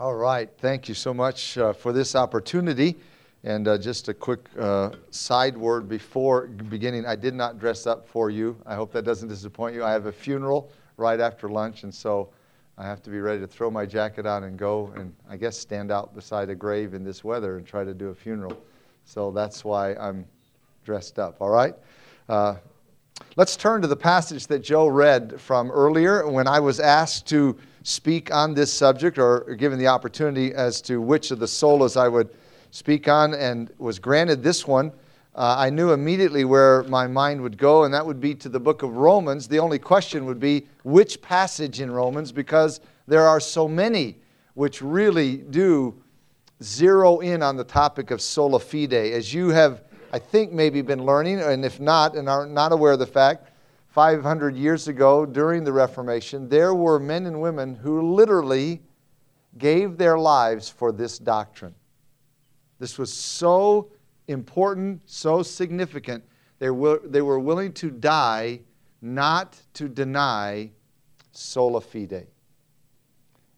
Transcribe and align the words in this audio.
All 0.00 0.14
right. 0.14 0.48
Thank 0.58 0.88
you 0.88 0.94
so 0.94 1.12
much 1.12 1.58
uh, 1.58 1.72
for 1.72 1.92
this 1.92 2.14
opportunity. 2.14 2.96
And 3.42 3.66
uh, 3.66 3.78
just 3.78 4.08
a 4.08 4.14
quick 4.14 4.48
uh, 4.56 4.90
side 5.10 5.58
word 5.58 5.88
before 5.88 6.46
beginning 6.46 7.04
I 7.04 7.16
did 7.16 7.34
not 7.34 7.58
dress 7.58 7.84
up 7.84 8.06
for 8.06 8.30
you. 8.30 8.56
I 8.64 8.76
hope 8.76 8.92
that 8.92 9.04
doesn't 9.04 9.26
disappoint 9.26 9.74
you. 9.74 9.82
I 9.82 9.90
have 9.90 10.06
a 10.06 10.12
funeral 10.12 10.70
right 10.98 11.18
after 11.18 11.48
lunch, 11.48 11.82
and 11.82 11.92
so 11.92 12.28
I 12.76 12.86
have 12.86 13.02
to 13.02 13.10
be 13.10 13.18
ready 13.18 13.40
to 13.40 13.48
throw 13.48 13.72
my 13.72 13.84
jacket 13.84 14.24
on 14.24 14.44
and 14.44 14.56
go 14.56 14.92
and 14.94 15.12
I 15.28 15.36
guess 15.36 15.58
stand 15.58 15.90
out 15.90 16.14
beside 16.14 16.48
a 16.48 16.54
grave 16.54 16.94
in 16.94 17.02
this 17.02 17.24
weather 17.24 17.56
and 17.56 17.66
try 17.66 17.82
to 17.82 17.92
do 17.92 18.10
a 18.10 18.14
funeral. 18.14 18.56
So 19.04 19.32
that's 19.32 19.64
why 19.64 19.96
I'm 19.96 20.24
dressed 20.84 21.18
up. 21.18 21.38
All 21.40 21.50
right? 21.50 21.74
Uh, 22.28 22.54
let's 23.34 23.56
turn 23.56 23.82
to 23.82 23.88
the 23.88 23.96
passage 23.96 24.46
that 24.46 24.60
Joe 24.60 24.86
read 24.86 25.40
from 25.40 25.72
earlier 25.72 26.28
when 26.28 26.46
I 26.46 26.60
was 26.60 26.78
asked 26.78 27.26
to 27.30 27.58
speak 27.88 28.30
on 28.30 28.52
this 28.52 28.70
subject 28.70 29.18
or 29.18 29.40
given 29.54 29.78
the 29.78 29.86
opportunity 29.86 30.52
as 30.52 30.82
to 30.82 31.00
which 31.00 31.30
of 31.30 31.38
the 31.38 31.46
solas 31.46 31.96
I 31.96 32.06
would 32.06 32.28
speak 32.70 33.08
on 33.08 33.32
and 33.32 33.72
was 33.78 33.98
granted 33.98 34.42
this 34.42 34.66
one. 34.66 34.92
Uh, 35.34 35.54
I 35.56 35.70
knew 35.70 35.92
immediately 35.92 36.44
where 36.44 36.82
my 36.82 37.06
mind 37.06 37.40
would 37.40 37.56
go, 37.56 37.84
and 37.84 37.94
that 37.94 38.04
would 38.04 38.20
be 38.20 38.34
to 38.34 38.50
the 38.50 38.60
book 38.60 38.82
of 38.82 38.96
Romans. 38.96 39.48
The 39.48 39.58
only 39.58 39.78
question 39.78 40.26
would 40.26 40.38
be 40.38 40.66
which 40.82 41.22
passage 41.22 41.80
in 41.80 41.90
Romans, 41.90 42.30
because 42.30 42.80
there 43.06 43.26
are 43.26 43.40
so 43.40 43.66
many 43.66 44.16
which 44.52 44.82
really 44.82 45.38
do 45.38 45.94
zero 46.62 47.20
in 47.20 47.42
on 47.42 47.56
the 47.56 47.64
topic 47.64 48.10
of 48.10 48.20
sola 48.20 48.58
fide. 48.58 48.92
As 48.92 49.32
you 49.32 49.48
have, 49.48 49.82
I 50.12 50.18
think, 50.18 50.52
maybe 50.52 50.82
been 50.82 51.06
learning, 51.06 51.40
and 51.40 51.64
if 51.64 51.80
not, 51.80 52.16
and 52.16 52.28
are 52.28 52.44
not 52.44 52.72
aware 52.72 52.92
of 52.92 52.98
the 52.98 53.06
fact, 53.06 53.50
500 53.88 54.56
years 54.56 54.86
ago 54.88 55.24
during 55.26 55.64
the 55.64 55.72
Reformation, 55.72 56.48
there 56.48 56.74
were 56.74 56.98
men 56.98 57.26
and 57.26 57.40
women 57.40 57.74
who 57.74 58.14
literally 58.14 58.82
gave 59.56 59.96
their 59.96 60.18
lives 60.18 60.68
for 60.68 60.92
this 60.92 61.18
doctrine. 61.18 61.74
This 62.78 62.98
was 62.98 63.12
so 63.12 63.90
important, 64.28 65.00
so 65.06 65.42
significant. 65.42 66.22
They 66.58 66.70
were, 66.70 67.00
they 67.04 67.22
were 67.22 67.38
willing 67.38 67.72
to 67.74 67.90
die 67.90 68.60
not 69.00 69.60
to 69.74 69.88
deny 69.88 70.70
sola 71.32 71.80
fide. 71.80 72.26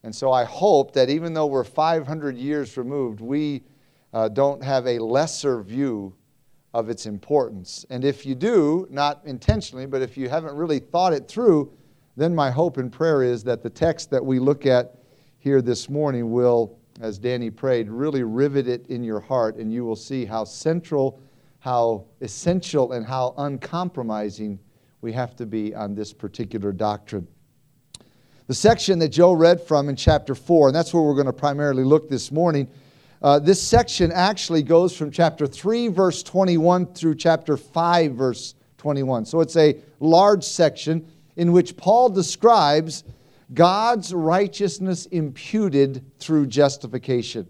And 0.03 0.15
so 0.15 0.33
I 0.33 0.45
hope 0.45 0.93
that 0.93 1.11
even 1.11 1.35
though 1.35 1.47
we're 1.47 1.65
500 1.65 2.37
years 2.37 2.77
removed, 2.77 3.21
we 3.21 3.63
uh, 4.13 4.29
don't 4.29 4.63
have 4.63 4.87
a 4.87 4.99
lesser 4.99 5.63
view 5.63 6.15
of 6.73 6.89
its 6.89 7.07
importance. 7.07 7.85
And 7.91 8.05
if 8.05 8.25
you 8.25 8.35
do, 8.35 8.87
not 8.91 9.23
intentionally, 9.25 9.87
but 9.87 10.03
if 10.03 10.17
you 10.17 10.29
haven't 10.29 10.55
really 10.55 10.79
thought 10.79 11.13
it 11.13 11.27
through, 11.27 11.73
then 12.17 12.35
my 12.35 12.51
hope 12.51 12.77
and 12.77 12.93
prayer 12.93 13.23
is 13.23 13.43
that 13.45 13.63
the 13.63 13.71
text 13.71 14.11
that 14.11 14.25
we 14.25 14.39
look 14.39 14.67
at 14.67 14.97
here 15.39 15.63
this 15.63 15.89
morning 15.89 16.31
will, 16.31 16.79
as 17.01 17.19
Danny 17.19 17.51
prayed, 17.51 17.89
really 17.89 18.23
rivet 18.23 18.69
it 18.69 18.87
in 18.89 19.03
your 19.03 19.21
heart, 19.21 19.57
and 19.57 19.73
you 19.73 19.85
will 19.85 19.97
see 19.97 20.25
how 20.25 20.45
central, 20.45 21.21
how 21.59 22.05
essential, 22.21 22.93
and 22.93 23.07
how 23.07 23.35
uncompromising 23.39 24.59
we 25.01 25.13
have 25.13 25.35
to 25.37 25.47
be 25.47 25.75
on 25.75 25.95
this 25.95 26.13
particular 26.13 26.73
doctrine. 26.73 27.27
The 28.47 28.55
section 28.55 28.99
that 28.99 29.09
Joe 29.09 29.33
read 29.33 29.61
from 29.61 29.89
in 29.89 29.97
chapter 29.97 30.35
4, 30.35 30.69
and 30.69 30.77
that's 30.77 30.93
where 30.93 31.03
we're 31.03 31.15
going 31.15 31.27
to 31.27 31.33
primarily 31.33 31.85
look 31.85 32.09
this 32.09 32.31
morning 32.31 32.69
uh, 33.23 33.39
this 33.39 33.63
section 33.63 34.11
actually 34.13 34.63
goes 34.63 34.97
from 34.97 35.11
chapter 35.11 35.47
3, 35.47 35.89
verse 35.89 36.23
21 36.23 36.87
through 36.95 37.15
chapter 37.17 37.57
5, 37.57 38.13
verse 38.13 38.55
21. 38.79 39.27
So 39.27 39.41
it's 39.41 39.57
a 39.57 39.79
large 39.99 40.43
section 40.43 41.07
in 41.37 41.53
which 41.53 41.77
Paul 41.77 42.09
describes 42.09 43.05
God's 43.53 44.15
righteousness 44.15 45.07
imputed 45.07 46.05
through 46.19 46.47
justification. 46.47 47.47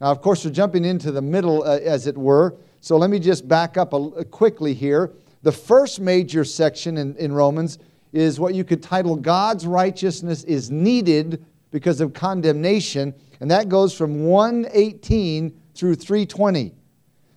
Now, 0.00 0.10
of 0.10 0.20
course, 0.20 0.44
we're 0.44 0.50
jumping 0.50 0.84
into 0.84 1.12
the 1.12 1.22
middle, 1.22 1.62
uh, 1.62 1.78
as 1.78 2.08
it 2.08 2.18
were. 2.18 2.56
So 2.80 2.96
let 2.96 3.08
me 3.08 3.20
just 3.20 3.46
back 3.46 3.76
up 3.76 3.92
a, 3.92 3.96
a 3.96 4.24
quickly 4.24 4.74
here. 4.74 5.12
The 5.42 5.52
first 5.52 6.00
major 6.00 6.44
section 6.44 6.96
in, 6.96 7.14
in 7.16 7.32
Romans 7.32 7.78
is 8.12 8.40
what 8.40 8.54
you 8.54 8.64
could 8.64 8.82
title 8.82 9.14
God's 9.14 9.64
righteousness 9.64 10.42
is 10.44 10.72
needed 10.72 11.44
because 11.72 12.00
of 12.00 12.12
condemnation 12.12 13.12
and 13.42 13.50
that 13.50 13.68
goes 13.68 13.92
from 13.92 14.26
118 14.26 15.60
through 15.74 15.96
320. 15.96 16.72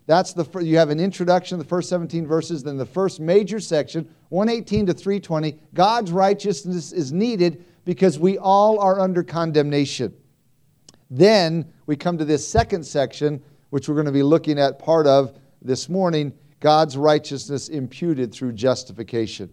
That's 0.05 0.33
the 0.33 0.45
you 0.61 0.77
have 0.77 0.91
an 0.91 0.99
introduction, 0.99 1.57
the 1.57 1.65
first 1.65 1.89
17 1.89 2.27
verses, 2.27 2.61
then 2.61 2.77
the 2.77 2.85
first 2.85 3.19
major 3.19 3.59
section, 3.59 4.07
118 4.29 4.85
to 4.85 4.93
320. 4.93 5.57
God's 5.73 6.11
righteousness 6.11 6.91
is 6.91 7.11
needed 7.11 7.65
because 7.85 8.19
we 8.19 8.37
all 8.37 8.79
are 8.79 8.99
under 8.99 9.23
condemnation. 9.23 10.13
Then 11.09 11.73
we 11.87 11.95
come 11.95 12.19
to 12.19 12.25
this 12.25 12.47
second 12.47 12.85
section, 12.85 13.41
which 13.71 13.89
we're 13.89 13.95
going 13.95 14.05
to 14.05 14.11
be 14.11 14.21
looking 14.21 14.59
at 14.59 14.77
part 14.77 15.07
of 15.07 15.35
this 15.63 15.89
morning 15.89 16.33
God's 16.59 16.97
righteousness 16.97 17.69
imputed 17.69 18.31
through 18.31 18.51
justification. 18.53 19.49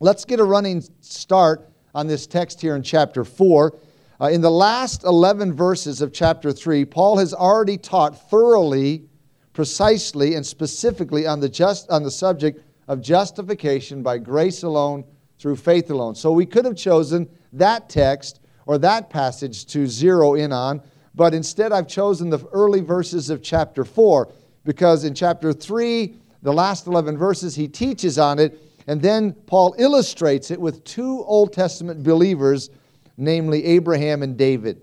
Let's 0.00 0.24
get 0.24 0.40
a 0.40 0.44
running 0.44 0.82
start 1.02 1.70
on 1.94 2.06
this 2.06 2.26
text 2.26 2.58
here 2.62 2.74
in 2.74 2.82
chapter 2.82 3.22
4. 3.22 3.78
Uh, 4.20 4.26
in 4.30 4.40
the 4.40 4.50
last 4.50 5.04
11 5.04 5.52
verses 5.52 6.00
of 6.00 6.12
chapter 6.12 6.50
3, 6.50 6.84
Paul 6.84 7.18
has 7.18 7.32
already 7.32 7.78
taught 7.78 8.28
thoroughly, 8.28 9.04
precisely, 9.52 10.34
and 10.34 10.44
specifically 10.44 11.24
on 11.24 11.38
the, 11.38 11.48
just, 11.48 11.88
on 11.88 12.02
the 12.02 12.10
subject 12.10 12.60
of 12.88 13.00
justification 13.00 14.02
by 14.02 14.18
grace 14.18 14.64
alone 14.64 15.04
through 15.38 15.54
faith 15.54 15.88
alone. 15.90 16.16
So 16.16 16.32
we 16.32 16.46
could 16.46 16.64
have 16.64 16.74
chosen 16.74 17.28
that 17.52 17.88
text 17.88 18.40
or 18.66 18.76
that 18.78 19.08
passage 19.08 19.66
to 19.66 19.86
zero 19.86 20.34
in 20.34 20.52
on, 20.52 20.82
but 21.14 21.32
instead 21.32 21.70
I've 21.70 21.86
chosen 21.86 22.28
the 22.28 22.44
early 22.52 22.80
verses 22.80 23.30
of 23.30 23.40
chapter 23.40 23.84
4 23.84 24.32
because 24.64 25.04
in 25.04 25.14
chapter 25.14 25.52
3, 25.52 26.16
the 26.42 26.52
last 26.52 26.88
11 26.88 27.16
verses, 27.16 27.54
he 27.54 27.68
teaches 27.68 28.18
on 28.18 28.40
it, 28.40 28.60
and 28.88 29.00
then 29.00 29.32
Paul 29.46 29.76
illustrates 29.78 30.50
it 30.50 30.60
with 30.60 30.82
two 30.82 31.22
Old 31.24 31.52
Testament 31.52 32.02
believers 32.02 32.70
namely 33.18 33.64
Abraham 33.64 34.22
and 34.22 34.38
David. 34.38 34.80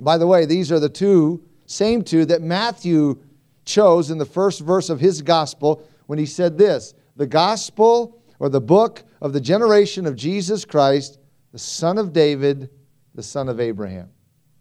By 0.00 0.18
the 0.18 0.26
way, 0.26 0.46
these 0.46 0.72
are 0.72 0.80
the 0.80 0.88
two, 0.88 1.44
same 1.66 2.02
two, 2.02 2.24
that 2.24 2.42
Matthew 2.42 3.22
chose 3.64 4.10
in 4.10 4.18
the 4.18 4.26
first 4.26 4.60
verse 4.60 4.90
of 4.90 4.98
his 4.98 5.22
gospel 5.22 5.86
when 6.06 6.18
he 6.18 6.26
said 6.26 6.58
this 6.58 6.94
The 7.14 7.26
gospel 7.26 8.20
or 8.40 8.48
the 8.48 8.60
book 8.60 9.04
of 9.20 9.32
the 9.32 9.40
generation 9.40 10.06
of 10.06 10.16
Jesus 10.16 10.64
Christ, 10.64 11.20
the 11.52 11.58
son 11.58 11.98
of 11.98 12.12
David, 12.12 12.70
the 13.14 13.22
son 13.22 13.48
of 13.48 13.60
Abraham. 13.60 14.10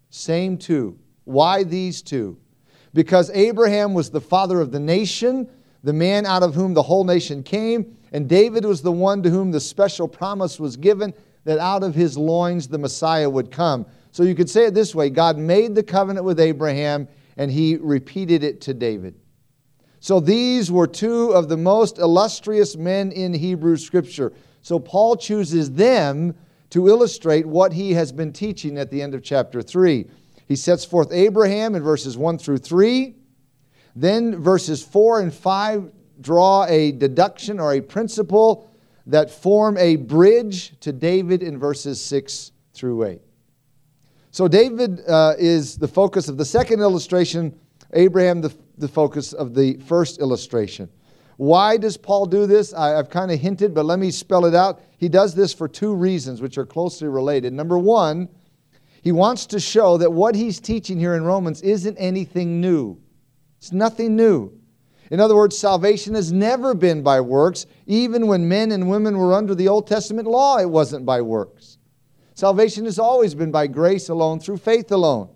Same 0.10 0.58
two. 0.58 1.00
Why 1.24 1.64
these 1.64 2.02
two? 2.02 2.38
Because 2.94 3.30
Abraham 3.32 3.94
was 3.94 4.12
the 4.12 4.20
father 4.20 4.60
of 4.60 4.72
the 4.72 4.80
nation, 4.80 5.50
the 5.84 5.94
man 5.94 6.26
out 6.26 6.44
of 6.44 6.54
whom 6.54 6.74
the 6.74 6.84
whole 6.84 7.06
nation 7.06 7.42
came, 7.42 7.98
and 8.12 8.28
David 8.28 8.66
was 8.66 8.82
the 8.82 8.92
one 8.92 9.24
to 9.24 9.30
whom 9.30 9.52
the 9.52 9.62
special 9.62 10.10
promise 10.10 10.60
was 10.60 10.76
given 10.76 11.14
that 11.44 11.60
out 11.60 11.84
of 11.84 11.96
his 11.96 12.18
loins 12.18 12.68
the 12.68 12.78
Messiah 12.78 13.30
would 13.30 13.52
come. 13.52 13.86
So 14.12 14.24
you 14.24 14.36
could 14.36 14.50
say 14.50 14.66
it 14.66 14.74
this 14.74 14.94
way 14.94 15.10
God 15.10 15.38
made 15.38 15.76
the 15.76 15.84
covenant 15.84 16.26
with 16.26 16.40
Abraham 16.40 17.08
and 17.38 17.52
he 17.52 17.78
repeated 17.78 18.44
it 18.44 18.62
to 18.62 18.74
David. 18.74 19.16
So 20.00 20.20
these 20.20 20.72
were 20.72 20.88
two 20.88 21.30
of 21.32 21.48
the 21.48 21.58
most 21.58 22.00
illustrious 22.00 22.76
men 22.76 23.12
in 23.12 23.34
Hebrew 23.34 23.78
scripture. 23.78 24.34
So 24.62 24.80
Paul 24.80 25.16
chooses 25.16 25.72
them 25.72 26.36
to 26.72 26.88
illustrate 26.88 27.46
what 27.46 27.74
he 27.74 27.94
has 27.94 28.12
been 28.12 28.34
teaching 28.34 28.78
at 28.78 28.90
the 28.90 29.02
end 29.02 29.14
of 29.14 29.24
chapter 29.24 29.62
3. 29.62 30.08
He 30.48 30.56
sets 30.56 30.84
forth 30.84 31.12
Abraham 31.12 31.76
in 31.76 31.84
verses 31.84 32.18
1 32.18 32.38
through 32.38 32.58
3. 32.60 33.16
Then 33.96 34.42
verses 34.42 34.84
4 34.84 35.22
and 35.22 35.34
5 35.34 35.92
draw 36.20 36.66
a 36.66 36.92
deduction 36.94 37.60
or 37.60 37.74
a 37.74 37.82
principle 37.82 38.71
that 39.08 39.30
form 39.30 39.78
a 39.78 39.96
bridge 39.96 40.80
to 40.82 40.92
David 40.92 41.44
in 41.44 41.58
verses 41.58 42.00
6 42.02 42.52
through 42.74 43.06
8. 43.06 43.22
So, 44.32 44.48
David 44.48 45.02
uh, 45.08 45.34
is 45.38 45.78
the 45.78 45.88
focus 45.88 46.30
of 46.30 46.38
the 46.38 46.46
second 46.46 46.80
illustration, 46.80 47.58
Abraham, 47.94 48.42
the, 48.42 48.56
the 48.78 48.88
focus 48.88 49.34
of 49.34 49.54
the 49.54 49.78
first 49.86 50.20
illustration. 50.20 50.90
Why 51.36 51.76
does 51.76 51.98
Paul 51.98 52.28
do 52.28 52.46
this? 52.46 52.74
I, 52.74 52.98
I've 52.98 53.10
kind 53.10 53.32
of 53.32 53.40
hinted, 53.40 53.74
but 53.74 53.86
let 53.86 54.00
me 54.00 54.12
spell 54.12 54.46
it 54.46 54.56
out. 54.56 54.82
He 54.98 55.10
does 55.10 55.34
this 55.34 55.54
for 55.54 55.68
two 55.68 55.96
reasons, 55.96 56.40
which 56.40 56.58
are 56.58 56.66
closely 56.66 57.08
related. 57.08 57.52
Number 57.52 57.80
one, 57.80 58.30
he 59.02 59.12
wants 59.12 59.48
to 59.48 59.60
show 59.60 59.98
that 59.98 60.14
what 60.14 60.36
he's 60.36 60.60
teaching 60.60 61.00
here 61.00 61.16
in 61.16 61.24
Romans 61.24 61.62
isn't 61.64 61.98
anything 61.98 62.62
new, 62.62 62.98
it's 63.58 63.72
nothing 63.72 64.16
new. 64.16 64.61
In 65.12 65.20
other 65.20 65.36
words, 65.36 65.58
salvation 65.58 66.16
has 66.16 66.32
never 66.32 66.74
been 66.74 67.04
by 67.04 67.20
works. 67.20 67.66
Even 67.86 68.28
when 68.28 68.48
men 68.48 68.72
and 68.72 68.90
women 68.90 69.18
were 69.18 69.34
under 69.34 69.54
the 69.54 69.68
Old 69.68 69.86
Testament 69.86 70.26
law, 70.26 70.58
it 70.58 70.70
wasn't 70.70 71.06
by 71.06 71.22
works. 71.22 71.78
Salvation 72.34 72.86
has 72.86 72.98
always 72.98 73.36
been 73.36 73.52
by 73.52 73.68
grace 73.68 74.08
alone, 74.08 74.40
through 74.40 74.58
faith 74.58 74.90
alone. 74.92 75.30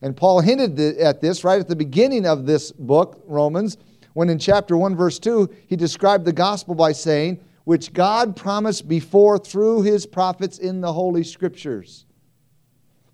And 0.00 0.16
Paul 0.16 0.40
hinted 0.40 0.80
at 0.98 1.20
this 1.20 1.44
right 1.44 1.60
at 1.60 1.68
the 1.68 1.76
beginning 1.76 2.26
of 2.26 2.46
this 2.46 2.72
book, 2.72 3.22
Romans, 3.26 3.76
when 4.14 4.30
in 4.30 4.38
chapter 4.38 4.74
1, 4.74 4.96
verse 4.96 5.18
2, 5.18 5.48
he 5.66 5.76
described 5.76 6.24
the 6.24 6.32
gospel 6.32 6.74
by 6.74 6.92
saying, 6.92 7.40
which 7.64 7.92
God 7.92 8.34
promised 8.34 8.88
before 8.88 9.38
through 9.38 9.82
his 9.82 10.06
prophets 10.06 10.56
in 10.58 10.80
the 10.80 10.94
Holy 10.94 11.22
Scriptures. 11.22 12.06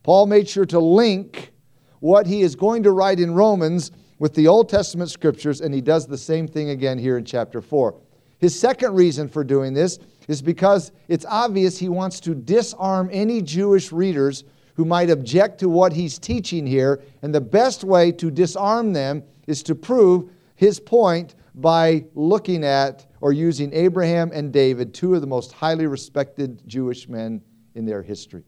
Paul 0.05 0.27
made 0.27 0.49
sure 0.49 0.67
to 0.67 0.79
link 0.79 1.53
what 1.99 2.29
he 2.29 2.43
is 2.43 2.55
going 2.55 2.85
to 2.85 2.93
write 2.93 3.19
in 3.19 3.35
Romans 3.35 3.91
with 4.19 4.35
the 4.35 4.47
Old 4.49 4.69
Testament 4.69 5.11
scriptures, 5.11 5.61
and 5.61 5.75
he 5.75 5.81
does 5.81 6.07
the 6.07 6.19
same 6.19 6.47
thing 6.47 6.71
again 6.71 6.99
here 6.99 7.19
in 7.19 7.25
chapter 7.25 7.61
4. 7.61 7.95
His 8.39 8.59
second 8.59 8.95
reason 8.95 9.29
for 9.29 9.45
doing 9.45 9.75
this 9.75 9.99
is 10.29 10.43
because 10.43 10.93
it's 11.09 11.25
obvious 11.27 11.79
he 11.79 11.89
wants 11.89 12.21
to 12.21 12.35
disarm 12.35 13.09
any 13.13 13.43
Jewish 13.43 13.93
readers 13.93 14.45
who 14.75 14.85
might 14.85 15.11
object 15.11 15.61
to 15.61 15.69
what 15.69 15.93
he's 15.93 16.19
teaching 16.19 16.67
here. 16.67 17.03
And 17.23 17.35
the 17.35 17.41
best 17.41 17.85
way 17.85 18.13
to 18.13 18.31
disarm 18.31 18.93
them 18.93 19.23
is 19.47 19.63
to 19.65 19.75
prove 19.75 20.31
his 20.57 20.81
point 20.81 21.35
by 21.55 22.05
looking 22.15 22.65
at 22.65 23.07
or 23.21 23.33
using 23.33 23.73
Abraham 23.73 24.31
and 24.33 24.53
David, 24.53 24.93
two 24.93 25.15
of 25.15 25.21
the 25.21 25.27
most 25.27 25.53
highly 25.53 25.87
respected 25.87 26.63
Jewish 26.67 27.09
men 27.09 27.41
in 27.75 27.87
their 27.87 28.03
history. 28.03 28.45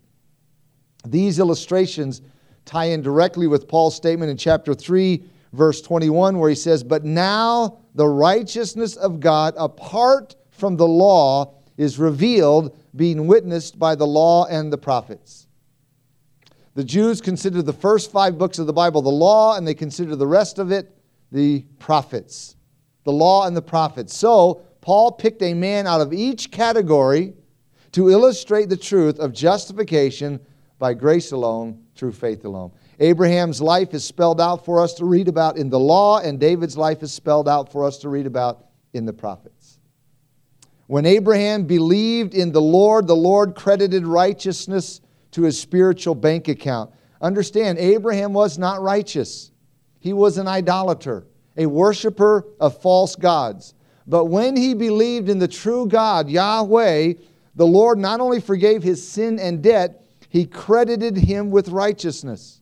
These 1.06 1.38
illustrations 1.38 2.22
tie 2.64 2.86
in 2.86 3.00
directly 3.00 3.46
with 3.46 3.68
Paul's 3.68 3.94
statement 3.94 4.30
in 4.30 4.36
chapter 4.36 4.74
3, 4.74 5.24
verse 5.56 5.80
21, 5.80 6.38
where 6.38 6.48
he 6.48 6.54
says, 6.54 6.84
But 6.84 7.04
now 7.04 7.78
the 7.94 8.06
righteousness 8.06 8.96
of 8.96 9.20
God 9.20 9.54
apart 9.56 10.36
from 10.50 10.76
the 10.76 10.86
law 10.86 11.54
is 11.76 11.98
revealed, 11.98 12.76
being 12.94 13.26
witnessed 13.26 13.78
by 13.78 13.94
the 13.94 14.06
law 14.06 14.46
and 14.46 14.72
the 14.72 14.78
prophets. 14.78 15.46
The 16.74 16.84
Jews 16.84 17.20
consider 17.20 17.62
the 17.62 17.72
first 17.72 18.10
five 18.10 18.38
books 18.38 18.58
of 18.58 18.66
the 18.66 18.72
Bible 18.72 19.02
the 19.02 19.08
law, 19.08 19.56
and 19.56 19.66
they 19.66 19.74
consider 19.74 20.14
the 20.14 20.26
rest 20.26 20.58
of 20.58 20.70
it 20.70 20.92
the 21.32 21.64
prophets. 21.78 22.56
The 23.04 23.12
law 23.12 23.46
and 23.46 23.56
the 23.56 23.62
prophets. 23.62 24.14
So, 24.14 24.62
Paul 24.80 25.12
picked 25.12 25.42
a 25.42 25.54
man 25.54 25.86
out 25.86 26.00
of 26.00 26.12
each 26.12 26.50
category 26.50 27.34
to 27.92 28.10
illustrate 28.10 28.68
the 28.68 28.76
truth 28.76 29.18
of 29.18 29.32
justification 29.32 30.38
by 30.78 30.94
grace 30.94 31.32
alone, 31.32 31.82
through 31.94 32.12
faith 32.12 32.44
alone. 32.44 32.70
Abraham's 32.98 33.60
life 33.60 33.92
is 33.92 34.04
spelled 34.04 34.40
out 34.40 34.64
for 34.64 34.80
us 34.80 34.94
to 34.94 35.04
read 35.04 35.28
about 35.28 35.58
in 35.58 35.68
the 35.68 35.78
law, 35.78 36.20
and 36.20 36.40
David's 36.40 36.76
life 36.76 37.02
is 37.02 37.12
spelled 37.12 37.48
out 37.48 37.70
for 37.70 37.84
us 37.84 37.98
to 37.98 38.08
read 38.08 38.26
about 38.26 38.66
in 38.94 39.04
the 39.04 39.12
prophets. 39.12 39.78
When 40.86 41.04
Abraham 41.04 41.64
believed 41.64 42.34
in 42.34 42.52
the 42.52 42.60
Lord, 42.60 43.06
the 43.06 43.16
Lord 43.16 43.54
credited 43.54 44.06
righteousness 44.06 45.00
to 45.32 45.42
his 45.42 45.60
spiritual 45.60 46.14
bank 46.14 46.48
account. 46.48 46.90
Understand, 47.20 47.78
Abraham 47.78 48.32
was 48.32 48.56
not 48.56 48.80
righteous, 48.80 49.50
he 49.98 50.12
was 50.12 50.38
an 50.38 50.48
idolater, 50.48 51.26
a 51.56 51.66
worshiper 51.66 52.46
of 52.60 52.80
false 52.80 53.16
gods. 53.16 53.74
But 54.06 54.26
when 54.26 54.56
he 54.56 54.72
believed 54.72 55.28
in 55.28 55.38
the 55.38 55.48
true 55.48 55.86
God, 55.86 56.30
Yahweh, 56.30 57.14
the 57.56 57.66
Lord 57.66 57.98
not 57.98 58.20
only 58.20 58.40
forgave 58.40 58.82
his 58.82 59.06
sin 59.06 59.38
and 59.40 59.62
debt, 59.62 60.04
he 60.28 60.46
credited 60.46 61.16
him 61.16 61.50
with 61.50 61.68
righteousness. 61.70 62.60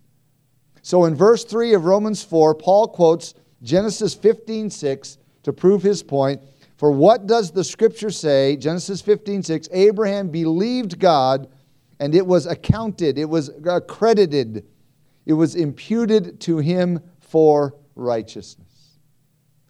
So 0.84 1.06
in 1.06 1.14
verse 1.14 1.44
3 1.44 1.72
of 1.72 1.86
Romans 1.86 2.22
4, 2.22 2.54
Paul 2.56 2.88
quotes 2.88 3.32
Genesis 3.62 4.14
15 4.14 4.68
6 4.68 5.16
to 5.44 5.52
prove 5.52 5.82
his 5.82 6.02
point. 6.02 6.42
For 6.76 6.90
what 6.90 7.26
does 7.26 7.50
the 7.50 7.64
scripture 7.64 8.10
say? 8.10 8.56
Genesis 8.56 9.00
15 9.00 9.42
6 9.42 9.70
Abraham 9.72 10.28
believed 10.28 10.98
God, 10.98 11.48
and 12.00 12.14
it 12.14 12.26
was 12.26 12.44
accounted, 12.44 13.16
it 13.16 13.24
was 13.24 13.50
accredited, 13.64 14.66
it 15.24 15.32
was 15.32 15.54
imputed 15.54 16.38
to 16.42 16.58
him 16.58 17.00
for 17.18 17.74
righteousness. 17.94 18.98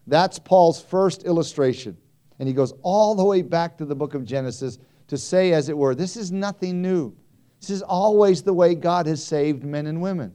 That's 0.08 0.40
Paul's 0.40 0.82
first 0.82 1.22
illustration. 1.22 1.96
And 2.40 2.48
he 2.48 2.54
goes 2.54 2.72
all 2.82 3.14
the 3.14 3.24
way 3.24 3.40
back 3.40 3.78
to 3.78 3.84
the 3.84 3.94
book 3.94 4.14
of 4.14 4.24
Genesis 4.24 4.80
to 5.06 5.16
say, 5.16 5.52
as 5.52 5.68
it 5.68 5.78
were, 5.78 5.94
this 5.94 6.16
is 6.16 6.32
nothing 6.32 6.82
new. 6.82 7.14
This 7.60 7.70
is 7.70 7.82
always 7.82 8.42
the 8.42 8.52
way 8.52 8.74
God 8.74 9.06
has 9.06 9.24
saved 9.24 9.62
men 9.62 9.86
and 9.86 10.02
women 10.02 10.34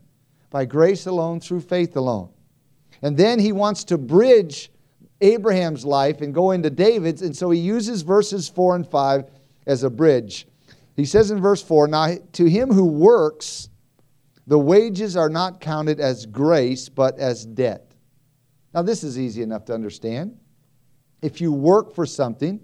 by 0.49 0.65
grace 0.65 1.05
alone, 1.05 1.39
through 1.39 1.61
faith 1.61 1.95
alone. 1.95 2.29
And 3.01 3.17
then 3.17 3.39
he 3.39 3.51
wants 3.51 3.83
to 3.85 3.97
bridge 3.97 4.71
Abraham's 5.21 5.85
life 5.85 6.21
and 6.21 6.33
go 6.33 6.51
into 6.51 6.69
David's, 6.69 7.21
and 7.21 7.35
so 7.35 7.49
he 7.49 7.59
uses 7.59 8.01
verses 8.01 8.49
4 8.49 8.77
and 8.77 8.87
5 8.87 9.29
as 9.67 9.83
a 9.83 9.89
bridge. 9.89 10.47
He 10.95 11.05
says 11.05 11.31
in 11.31 11.39
verse 11.41 11.61
4 11.61 11.87
Now 11.87 12.15
to 12.33 12.45
him 12.45 12.71
who 12.71 12.85
works, 12.85 13.69
the 14.47 14.59
wages 14.59 15.15
are 15.15 15.29
not 15.29 15.61
counted 15.61 15.99
as 15.99 16.25
grace, 16.25 16.89
but 16.89 17.19
as 17.19 17.45
debt. 17.45 17.93
Now, 18.73 18.81
this 18.81 19.03
is 19.03 19.19
easy 19.19 19.41
enough 19.43 19.65
to 19.65 19.73
understand. 19.73 20.37
If 21.21 21.39
you 21.39 21.51
work 21.51 21.93
for 21.93 22.05
something, 22.05 22.59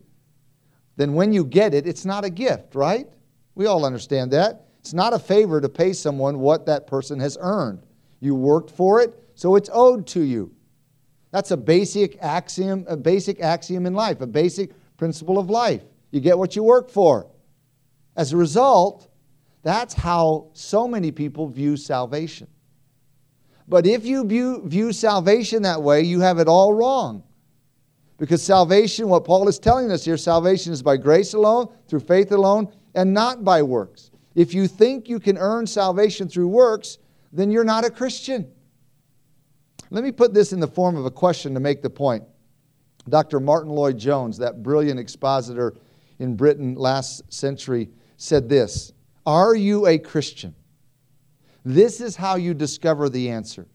then 0.96 1.14
when 1.14 1.34
you 1.34 1.46
get 1.46 1.74
it, 1.74 1.88
it's 1.88 2.06
not 2.06 2.26
a 2.26 2.30
gift, 2.30 2.74
right? 2.74 3.08
We 3.54 3.66
all 3.66 3.86
understand 3.86 4.32
that. 4.32 4.65
It's 4.86 4.94
not 4.94 5.14
a 5.14 5.20
favor 5.20 5.60
to 5.60 5.68
pay 5.68 5.94
someone 5.94 6.38
what 6.38 6.68
that 6.68 6.86
person 6.86 7.20
has 7.20 7.40
earned. 7.42 7.82
You 8.20 8.36
worked 8.36 8.70
for 8.70 9.02
it, 9.02 9.20
so 9.34 9.56
it's 9.56 9.68
owed 9.74 10.06
to 10.10 10.22
you. 10.22 10.54
That's 11.32 11.50
a 11.50 11.58
basic 11.58 12.22
axiom, 12.22 12.86
a 12.88 12.96
basic 12.96 13.42
axiom 13.42 13.88
in 13.88 13.96
life, 13.96 14.22
a 14.22 14.28
basic 14.28 14.74
principle 14.96 15.40
of 15.40 15.50
life. 15.50 15.82
You 16.12 16.20
get 16.20 16.38
what 16.38 16.56
you 16.56 16.62
work 16.62 16.92
for. 16.92 17.26
As 18.16 18.32
a 18.32 18.38
result, 18.38 19.10
that's 19.64 19.96
how 19.96 20.50
so 20.54 20.88
many 20.88 21.12
people 21.12 21.48
view 21.48 21.78
salvation. 21.78 22.48
But 23.68 23.88
if 23.88 24.06
you 24.06 24.24
view, 24.24 24.62
view 24.68 24.94
salvation 24.94 25.64
that 25.64 25.82
way, 25.82 26.04
you 26.04 26.20
have 26.20 26.38
it 26.38 26.48
all 26.48 26.76
wrong. 26.76 27.24
Because 28.20 28.44
salvation, 28.44 29.10
what 29.10 29.26
Paul 29.26 29.48
is 29.48 29.58
telling 29.58 29.92
us 29.92 30.06
here, 30.06 30.16
salvation 30.16 30.74
is 30.74 30.84
by 30.84 30.98
grace 30.98 31.34
alone, 31.34 31.74
through 31.88 32.02
faith 32.02 32.32
alone, 32.32 32.72
and 32.94 33.16
not 33.16 33.44
by 33.44 33.64
works. 33.64 34.12
If 34.36 34.54
you 34.54 34.68
think 34.68 35.08
you 35.08 35.20
can 35.20 35.38
earn 35.38 35.66
salvation 35.66 36.28
through 36.28 36.50
works, 36.50 36.98
then 37.32 37.52
you're 37.52 37.64
not 37.64 37.86
a 37.86 37.90
Christian. 37.90 38.52
Let 39.90 40.04
me 40.04 40.12
put 40.12 40.34
this 40.34 40.52
in 40.52 40.60
the 40.60 40.68
form 40.68 40.98
of 40.98 41.06
a 41.06 41.12
question 41.12 41.54
to 41.54 41.60
make 41.60 41.82
the 41.82 41.90
point. 41.90 42.24
Dr. 43.08 43.40
Martyn 43.40 43.72
Lloyd-Jones, 43.72 44.38
that 44.40 44.64
brilliant 44.64 45.00
expositor 45.00 45.76
in 46.20 46.36
Britain 46.36 46.76
last 46.76 47.32
century, 47.32 47.90
said 48.18 48.50
this 48.50 48.94
Are 49.26 49.56
you 49.56 49.88
a 49.88 49.98
Christian? 49.98 50.56
This 51.64 52.02
is 52.02 52.16
how 52.16 52.36
you 52.36 52.54
discover 52.54 53.10
the 53.10 53.30
answer. 53.30 53.68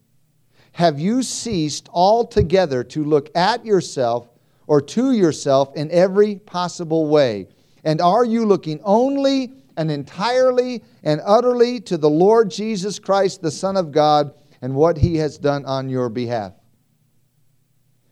Have 0.73 0.99
you 0.99 1.23
ceased 1.23 1.89
altogether 1.91 2.83
to 2.85 3.03
look 3.03 3.29
at 3.35 3.65
yourself 3.65 4.29
or 4.67 4.79
to 4.79 5.11
yourself 5.11 5.75
in 5.75 5.91
every 5.91 6.37
possible 6.37 7.07
way? 7.07 7.47
And 7.83 7.99
are 7.99 8.23
you 8.23 8.45
looking 8.45 8.79
only 8.83 9.53
and 9.77 9.91
entirely 9.91 10.83
and 11.03 11.21
utterly 11.25 11.79
to 11.81 11.97
the 11.97 12.09
Lord 12.09 12.51
Jesus 12.51 12.99
Christ, 12.99 13.41
the 13.41 13.51
Son 13.51 13.77
of 13.77 13.91
God, 13.91 14.33
and 14.61 14.75
what 14.75 14.97
He 14.97 15.17
has 15.17 15.37
done 15.37 15.65
on 15.65 15.89
your 15.89 16.09
behalf? 16.09 16.53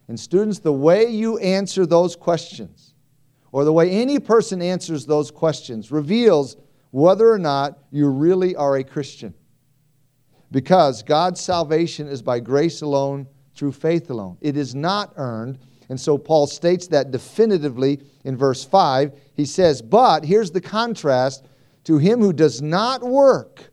And, 0.08 0.20
students, 0.20 0.60
the 0.60 0.74
way 0.74 1.06
you 1.06 1.38
answer 1.38 1.86
those 1.86 2.16
questions, 2.16 2.94
or 3.52 3.64
the 3.64 3.74
way 3.74 3.90
any 3.90 4.20
person 4.20 4.62
answers 4.62 5.06
those 5.06 5.30
questions, 5.30 5.92
reveals 5.92 6.58
whether 6.92 7.32
or 7.32 7.40
not 7.40 7.78
you 7.92 8.10
really 8.10 8.56
are 8.56 8.78
a 8.78 8.84
Christian. 8.84 9.34
Because 10.52 11.04
God's 11.04 11.40
salvation 11.40 12.08
is 12.08 12.24
by 12.24 12.40
grace 12.40 12.82
alone, 12.82 13.28
through 13.54 13.74
faith 13.74 14.10
alone. 14.10 14.38
It 14.42 14.56
is 14.56 14.74
not 14.74 15.14
earned, 15.18 15.60
and 15.90 16.00
so 16.00 16.18
Paul 16.18 16.46
states 16.46 16.88
that 16.88 17.12
definitively 17.12 18.00
in 18.24 18.38
verse 18.38 18.64
5. 18.64 19.20
He 19.34 19.46
says, 19.46 19.82
But, 19.82 20.24
here's 20.24 20.52
the 20.52 20.62
contrast 20.62 21.48
to 21.86 21.98
him 21.98 22.20
who 22.20 22.32
does 22.32 22.62
not 22.62 23.02
work, 23.02 23.72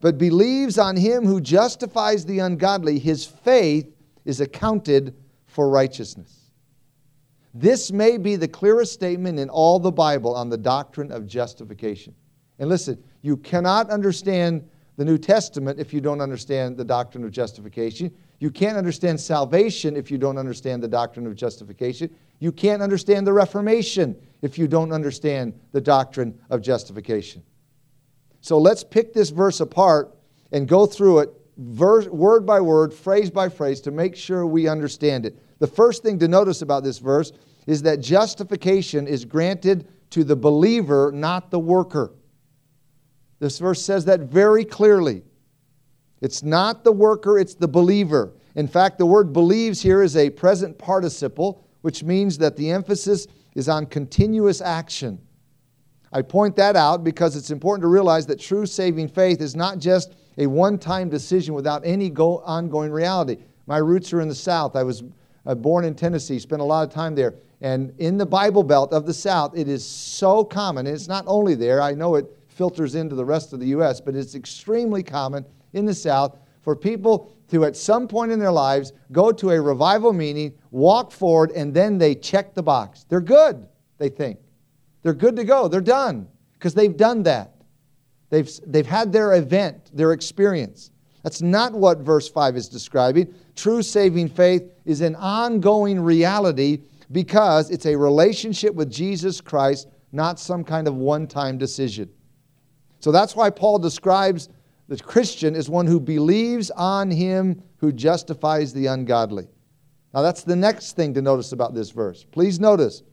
but 0.00 0.18
believes 0.18 0.78
on 0.78 0.96
him 0.96 1.24
who 1.24 1.40
justifies 1.40 2.26
the 2.26 2.40
ungodly, 2.40 2.98
his 2.98 3.24
faith 3.24 3.90
is 4.26 4.40
accounted 4.40 5.14
for 5.46 5.70
righteousness. 5.70 6.52
This 7.54 7.90
may 7.90 8.18
be 8.18 8.36
the 8.36 8.46
clearest 8.46 8.92
statement 8.92 9.38
in 9.38 9.48
all 9.48 9.78
the 9.78 9.90
Bible 9.90 10.34
on 10.34 10.50
the 10.50 10.58
doctrine 10.58 11.10
of 11.10 11.26
justification. 11.26 12.14
And 12.58 12.68
listen, 12.68 13.02
you 13.22 13.38
cannot 13.38 13.90
understand 13.90 14.68
the 14.96 15.04
New 15.04 15.18
Testament 15.18 15.80
if 15.80 15.94
you 15.94 16.00
don't 16.00 16.20
understand 16.20 16.76
the 16.76 16.84
doctrine 16.84 17.24
of 17.24 17.30
justification. 17.30 18.14
You 18.40 18.50
can't 18.50 18.76
understand 18.76 19.20
salvation 19.20 19.96
if 19.96 20.10
you 20.10 20.18
don't 20.18 20.38
understand 20.38 20.82
the 20.82 20.88
doctrine 20.88 21.26
of 21.26 21.36
justification. 21.36 22.10
You 22.38 22.50
can't 22.50 22.82
understand 22.82 23.26
the 23.26 23.34
Reformation 23.34 24.16
if 24.42 24.58
you 24.58 24.66
don't 24.66 24.92
understand 24.92 25.58
the 25.72 25.80
doctrine 25.80 26.38
of 26.48 26.62
justification. 26.62 27.42
So 28.40 28.58
let's 28.58 28.82
pick 28.82 29.12
this 29.12 29.28
verse 29.28 29.60
apart 29.60 30.16
and 30.50 30.66
go 30.66 30.86
through 30.86 31.20
it 31.20 31.30
verse, 31.58 32.06
word 32.06 32.46
by 32.46 32.60
word, 32.60 32.92
phrase 32.94 33.30
by 33.30 33.48
phrase 33.48 33.80
to 33.82 33.90
make 33.90 34.16
sure 34.16 34.46
we 34.46 34.66
understand 34.66 35.26
it. 35.26 35.38
The 35.58 35.66
first 35.66 36.02
thing 36.02 36.18
to 36.20 36.28
notice 36.28 36.62
about 36.62 36.82
this 36.82 36.98
verse 36.98 37.32
is 37.66 37.82
that 37.82 38.00
justification 38.00 39.06
is 39.06 39.26
granted 39.26 39.86
to 40.10 40.24
the 40.24 40.36
believer, 40.36 41.12
not 41.12 41.50
the 41.50 41.58
worker. 41.58 42.12
This 43.38 43.58
verse 43.58 43.82
says 43.84 44.06
that 44.06 44.20
very 44.20 44.64
clearly. 44.64 45.22
It's 46.20 46.42
not 46.42 46.84
the 46.84 46.92
worker, 46.92 47.38
it's 47.38 47.54
the 47.54 47.68
believer. 47.68 48.32
In 48.54 48.68
fact, 48.68 48.98
the 48.98 49.06
word 49.06 49.32
believes 49.32 49.80
here 49.80 50.02
is 50.02 50.16
a 50.16 50.30
present 50.30 50.76
participle, 50.76 51.64
which 51.82 52.02
means 52.02 52.38
that 52.38 52.56
the 52.56 52.70
emphasis 52.70 53.26
is 53.54 53.68
on 53.68 53.86
continuous 53.86 54.60
action. 54.60 55.18
I 56.12 56.22
point 56.22 56.56
that 56.56 56.76
out 56.76 57.04
because 57.04 57.36
it's 57.36 57.50
important 57.50 57.82
to 57.82 57.88
realize 57.88 58.26
that 58.26 58.40
true 58.40 58.66
saving 58.66 59.08
faith 59.08 59.40
is 59.40 59.54
not 59.54 59.78
just 59.78 60.14
a 60.38 60.46
one 60.46 60.78
time 60.78 61.08
decision 61.08 61.54
without 61.54 61.82
any 61.84 62.10
go- 62.10 62.38
ongoing 62.38 62.90
reality. 62.90 63.38
My 63.66 63.78
roots 63.78 64.12
are 64.12 64.20
in 64.20 64.28
the 64.28 64.34
South. 64.34 64.74
I 64.74 64.82
was 64.82 65.04
uh, 65.46 65.54
born 65.54 65.84
in 65.84 65.94
Tennessee, 65.94 66.38
spent 66.38 66.60
a 66.60 66.64
lot 66.64 66.86
of 66.86 66.92
time 66.92 67.14
there. 67.14 67.34
And 67.60 67.94
in 67.98 68.18
the 68.18 68.26
Bible 68.26 68.62
Belt 68.62 68.92
of 68.92 69.06
the 69.06 69.14
South, 69.14 69.56
it 69.56 69.68
is 69.68 69.86
so 69.86 70.44
common. 70.44 70.86
And 70.86 70.94
it's 70.94 71.08
not 71.08 71.24
only 71.26 71.54
there, 71.54 71.80
I 71.80 71.92
know 71.92 72.16
it 72.16 72.26
filters 72.48 72.94
into 72.94 73.14
the 73.14 73.24
rest 73.24 73.52
of 73.52 73.60
the 73.60 73.66
U.S., 73.66 74.00
but 74.00 74.14
it's 74.14 74.34
extremely 74.34 75.02
common 75.02 75.44
in 75.72 75.84
the 75.84 75.94
South 75.94 76.38
for 76.62 76.76
people 76.76 77.32
to, 77.48 77.64
at 77.64 77.76
some 77.76 78.06
point 78.06 78.32
in 78.32 78.38
their 78.38 78.52
lives, 78.52 78.92
go 79.12 79.32
to 79.32 79.50
a 79.50 79.60
revival 79.60 80.12
meeting, 80.12 80.52
walk 80.70 81.10
forward, 81.10 81.50
and 81.52 81.74
then 81.74 81.98
they 81.98 82.14
check 82.14 82.54
the 82.54 82.62
box. 82.62 83.04
They're 83.08 83.20
good, 83.20 83.66
they 83.98 84.08
think. 84.08 84.38
They're 85.02 85.14
good 85.14 85.36
to 85.36 85.44
go. 85.44 85.66
They're 85.68 85.80
done 85.80 86.28
because 86.54 86.74
they've 86.74 86.96
done 86.96 87.22
that. 87.24 87.54
They've, 88.28 88.48
they've 88.66 88.86
had 88.86 89.12
their 89.12 89.34
event, 89.34 89.90
their 89.92 90.12
experience. 90.12 90.90
That's 91.22 91.42
not 91.42 91.72
what 91.72 91.98
verse 91.98 92.28
5 92.28 92.56
is 92.56 92.68
describing. 92.68 93.34
True 93.56 93.82
saving 93.82 94.28
faith 94.28 94.70
is 94.84 95.00
an 95.00 95.16
ongoing 95.16 96.00
reality 96.00 96.82
because 97.12 97.70
it's 97.70 97.86
a 97.86 97.96
relationship 97.96 98.74
with 98.74 98.90
Jesus 98.90 99.40
Christ, 99.40 99.88
not 100.12 100.38
some 100.38 100.64
kind 100.64 100.86
of 100.86 100.94
one 100.94 101.26
time 101.26 101.58
decision. 101.58 102.08
So 103.00 103.10
that's 103.10 103.34
why 103.34 103.50
Paul 103.50 103.78
describes 103.78 104.48
the 104.90 104.98
Christian 104.98 105.54
is 105.54 105.70
one 105.70 105.86
who 105.86 106.00
believes 106.00 106.68
on 106.72 107.12
him 107.12 107.62
who 107.76 107.92
justifies 107.92 108.72
the 108.72 108.86
ungodly. 108.86 109.46
Now, 110.12 110.22
that's 110.22 110.42
the 110.42 110.56
next 110.56 110.96
thing 110.96 111.14
to 111.14 111.22
notice 111.22 111.52
about 111.52 111.74
this 111.74 111.90
verse. 111.90 112.26
Please 112.32 112.58
notice, 112.58 113.04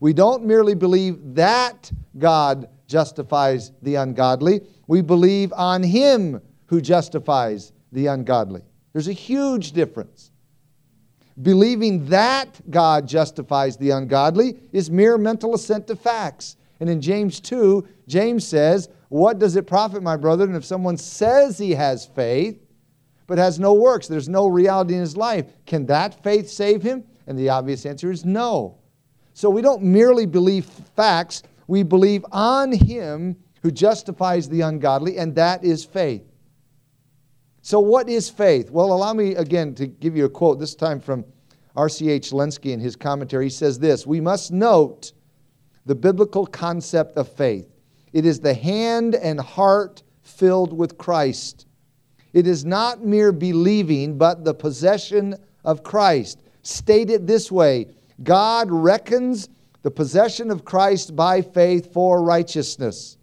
we 0.00 0.12
don't 0.12 0.44
merely 0.44 0.74
believe 0.74 1.20
that 1.36 1.92
God 2.18 2.68
justifies 2.88 3.70
the 3.80 3.94
ungodly, 3.94 4.62
we 4.88 5.02
believe 5.02 5.52
on 5.52 5.84
him 5.84 6.42
who 6.66 6.80
justifies 6.80 7.72
the 7.92 8.08
ungodly. 8.08 8.62
There's 8.92 9.06
a 9.06 9.12
huge 9.12 9.70
difference. 9.70 10.32
Believing 11.40 12.06
that 12.06 12.60
God 12.70 13.06
justifies 13.06 13.76
the 13.76 13.90
ungodly 13.90 14.58
is 14.72 14.90
mere 14.90 15.16
mental 15.16 15.54
assent 15.54 15.86
to 15.86 15.94
facts. 15.94 16.56
And 16.80 16.88
in 16.88 17.00
James 17.00 17.40
2, 17.40 17.86
James 18.08 18.46
says, 18.46 18.88
What 19.10 19.38
does 19.38 19.56
it 19.56 19.66
profit, 19.66 20.02
my 20.02 20.16
brethren, 20.16 20.54
if 20.54 20.64
someone 20.64 20.96
says 20.96 21.58
he 21.58 21.72
has 21.72 22.06
faith, 22.06 22.58
but 23.26 23.38
has 23.38 23.60
no 23.60 23.74
works? 23.74 24.08
There's 24.08 24.28
no 24.28 24.48
reality 24.48 24.94
in 24.94 25.00
his 25.00 25.16
life. 25.16 25.46
Can 25.66 25.86
that 25.86 26.22
faith 26.24 26.48
save 26.48 26.82
him? 26.82 27.04
And 27.26 27.38
the 27.38 27.50
obvious 27.50 27.86
answer 27.86 28.10
is 28.10 28.24
no. 28.24 28.78
So 29.34 29.50
we 29.50 29.62
don't 29.62 29.82
merely 29.82 30.26
believe 30.26 30.64
facts, 30.96 31.42
we 31.66 31.82
believe 31.82 32.24
on 32.32 32.72
him 32.72 33.36
who 33.62 33.70
justifies 33.70 34.48
the 34.48 34.62
ungodly, 34.62 35.18
and 35.18 35.34
that 35.34 35.62
is 35.62 35.84
faith. 35.84 36.24
So, 37.62 37.78
what 37.78 38.08
is 38.08 38.30
faith? 38.30 38.70
Well, 38.70 38.92
allow 38.92 39.12
me 39.12 39.34
again 39.34 39.74
to 39.74 39.86
give 39.86 40.16
you 40.16 40.24
a 40.24 40.30
quote, 40.30 40.58
this 40.58 40.74
time 40.74 40.98
from 40.98 41.24
R.C.H. 41.76 42.30
Lenski 42.30 42.72
in 42.72 42.80
his 42.80 42.96
commentary. 42.96 43.46
He 43.46 43.50
says 43.50 43.78
this 43.78 44.06
We 44.06 44.20
must 44.20 44.50
note 44.50 45.12
the 45.86 45.94
biblical 45.94 46.46
concept 46.46 47.16
of 47.16 47.28
faith. 47.28 47.68
It 48.12 48.26
is 48.26 48.40
the 48.40 48.54
hand 48.54 49.14
and 49.14 49.40
heart 49.40 50.02
filled 50.22 50.72
with 50.72 50.98
Christ. 50.98 51.66
It 52.32 52.46
is 52.46 52.64
not 52.64 53.04
mere 53.04 53.32
believing, 53.32 54.18
but 54.18 54.44
the 54.44 54.54
possession 54.54 55.36
of 55.64 55.82
Christ. 55.82 56.42
Stated 56.62 57.26
this 57.26 57.50
way 57.50 57.88
God 58.22 58.70
reckons 58.70 59.48
the 59.82 59.90
possession 59.90 60.50
of 60.50 60.64
Christ 60.64 61.16
by 61.16 61.40
faith 61.40 61.92
for 61.92 62.22
righteousness. 62.22 63.16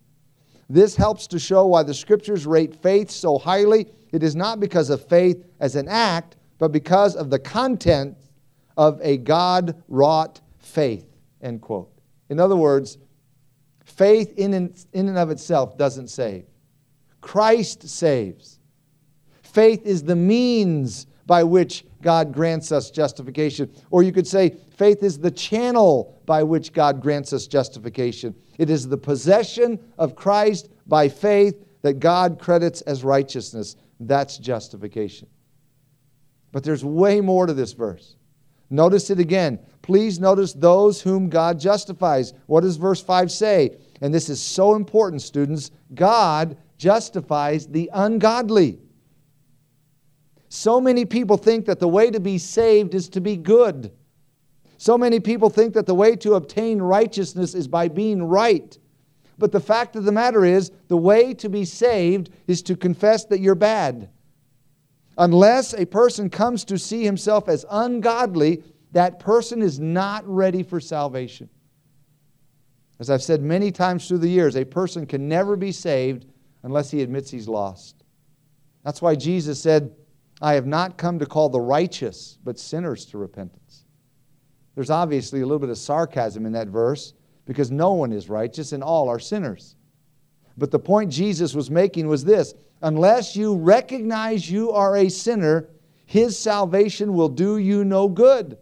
This 0.70 0.96
helps 0.96 1.28
to 1.28 1.40
show 1.40 1.68
why 1.68 1.84
the 1.84 1.94
scriptures 1.94 2.46
rate 2.46 2.76
faith 2.76 3.10
so 3.10 3.38
highly 3.38 3.88
it 4.12 4.24
is 4.24 4.36
not 4.36 4.60
because 4.60 4.90
of 4.90 5.08
faith 5.08 5.46
as 5.60 5.76
an 5.76 5.88
act, 5.88 6.36
but 6.58 6.72
because 6.72 7.16
of 7.16 7.30
the 7.30 7.40
content 7.40 8.18
of 8.76 9.00
a 9.02 9.18
God 9.18 9.82
wrought 9.88 10.42
faith. 10.60 11.06
End 11.42 11.62
quote. 11.62 11.97
In 12.30 12.40
other 12.40 12.56
words, 12.56 12.98
faith 13.86 14.34
in 14.38 14.54
and, 14.54 15.18
of 15.18 15.30
itself 15.30 15.78
doesn't 15.78 16.10
save, 16.10 16.46
Christ 17.22 17.88
saves. 17.88 18.60
Faith 19.42 19.86
is 19.86 20.04
the 20.04 20.16
means 20.16 21.08
by 21.26 21.44
which 21.44 21.86
God 22.02 22.34
grants 22.34 22.72
us 22.72 22.92
justification. 22.92 23.72
Or 23.90 24.04
you 24.04 24.12
could 24.12 24.28
say, 24.28 24.56
faith 24.78 25.04
is 25.04 25.18
the 25.18 25.32
channel 25.32 26.22
by 26.26 26.44
which 26.44 26.74
God 26.74 27.02
grants 27.02 27.34
us 27.34 27.48
justification. 27.48 28.36
It 28.58 28.70
is 28.70 28.88
the 28.88 28.98
possession 28.98 29.80
of 29.98 30.16
Christ 30.16 30.70
by 30.86 31.10
faith 31.10 31.66
that 31.82 31.96
God 31.96 32.40
credits 32.40 32.82
as 32.82 33.04
righteousness. 33.04 33.76
That's 34.00 34.38
justification. 34.38 35.28
But 36.52 36.64
there's 36.64 36.84
way 36.84 37.22
more 37.22 37.46
to 37.46 37.54
this 37.54 37.74
verse. 37.74 38.17
Notice 38.70 39.10
it 39.10 39.20
again. 39.20 39.60
Please 39.82 40.20
notice 40.20 40.54
those 40.54 41.02
whom 41.02 41.30
God 41.30 41.60
justifies. 41.60 42.34
What 42.48 42.62
does 42.62 42.76
verse 42.76 43.02
5 43.02 43.32
say? 43.32 43.78
And 44.02 44.14
this 44.14 44.30
is 44.30 44.42
so 44.42 44.76
important, 44.76 45.22
students. 45.22 45.72
God 45.94 46.58
justifies 46.78 47.68
the 47.68 47.90
ungodly. 47.94 48.80
So 50.50 50.80
many 50.82 51.06
people 51.06 51.38
think 51.38 51.66
that 51.66 51.80
the 51.80 51.88
way 51.88 52.12
to 52.12 52.20
be 52.20 52.38
saved 52.38 52.94
is 52.94 53.10
to 53.10 53.22
be 53.22 53.38
good. 53.38 53.92
So 54.78 54.98
many 54.98 55.20
people 55.20 55.50
think 55.50 55.74
that 55.74 55.86
the 55.86 55.96
way 55.96 56.16
to 56.18 56.36
obtain 56.36 56.82
righteousness 56.82 57.56
is 57.56 57.68
by 57.68 57.88
being 57.88 58.24
right. 58.24 58.78
But 59.38 59.52
the 59.52 59.60
fact 59.60 59.96
of 59.96 60.04
the 60.04 60.12
matter 60.12 60.46
is, 60.46 60.72
the 60.88 60.98
way 60.98 61.34
to 61.36 61.50
be 61.50 61.66
saved 61.66 62.30
is 62.48 62.62
to 62.64 62.76
confess 62.76 63.26
that 63.26 63.40
you're 63.40 63.56
bad. 63.56 64.10
Unless 65.18 65.74
a 65.74 65.86
person 65.86 66.30
comes 66.30 66.64
to 66.66 66.78
see 66.78 67.04
himself 67.04 67.50
as 67.50 67.66
ungodly, 67.70 68.64
that 68.92 69.20
person 69.20 69.62
is 69.62 69.80
not 69.80 70.28
ready 70.28 70.64
for 70.64 70.80
salvation. 70.80 71.50
As 73.00 73.10
I've 73.10 73.24
said 73.24 73.42
many 73.42 73.72
times 73.72 74.08
through 74.08 74.20
the 74.20 74.30
years, 74.30 74.56
a 74.56 74.66
person 74.66 75.06
can 75.06 75.28
never 75.28 75.56
be 75.56 75.72
saved 75.72 76.26
unless 76.64 76.92
he 76.92 77.02
admits 77.02 77.30
he's 77.30 77.48
lost. 77.48 78.04
That's 78.84 79.02
why 79.02 79.16
Jesus 79.16 79.62
said, 79.62 79.96
I 80.42 80.54
have 80.54 80.68
not 80.68 80.98
come 80.98 81.20
to 81.20 81.26
call 81.26 81.50
the 81.50 81.62
righteous, 81.62 82.38
but 82.44 82.60
sinners 82.60 83.06
to 83.08 83.18
repentance. 83.18 83.86
There's 84.76 84.90
obviously 84.92 85.42
a 85.42 85.46
little 85.46 85.60
bit 85.60 85.70
of 85.70 85.78
sarcasm 85.78 86.46
in 86.46 86.52
that 86.54 86.68
verse 86.68 87.14
because 87.46 87.72
no 87.72 87.94
one 87.94 88.12
is 88.12 88.30
righteous 88.30 88.74
and 88.74 88.84
all 88.84 89.10
are 89.10 89.20
sinners. 89.20 89.77
But 90.58 90.72
the 90.72 90.80
point 90.80 91.12
Jesus 91.12 91.54
was 91.54 91.70
making 91.70 92.08
was 92.08 92.26
this 92.26 92.54
unless 92.82 93.36
you 93.36 93.56
recognize 93.56 94.50
you 94.50 94.72
are 94.72 94.98
a 94.98 95.10
sinner, 95.10 95.70
his 96.06 96.38
salvation 96.38 97.14
will 97.14 97.30
do 97.30 97.58
you 97.58 97.84
no 97.84 98.08
good. 98.08 98.58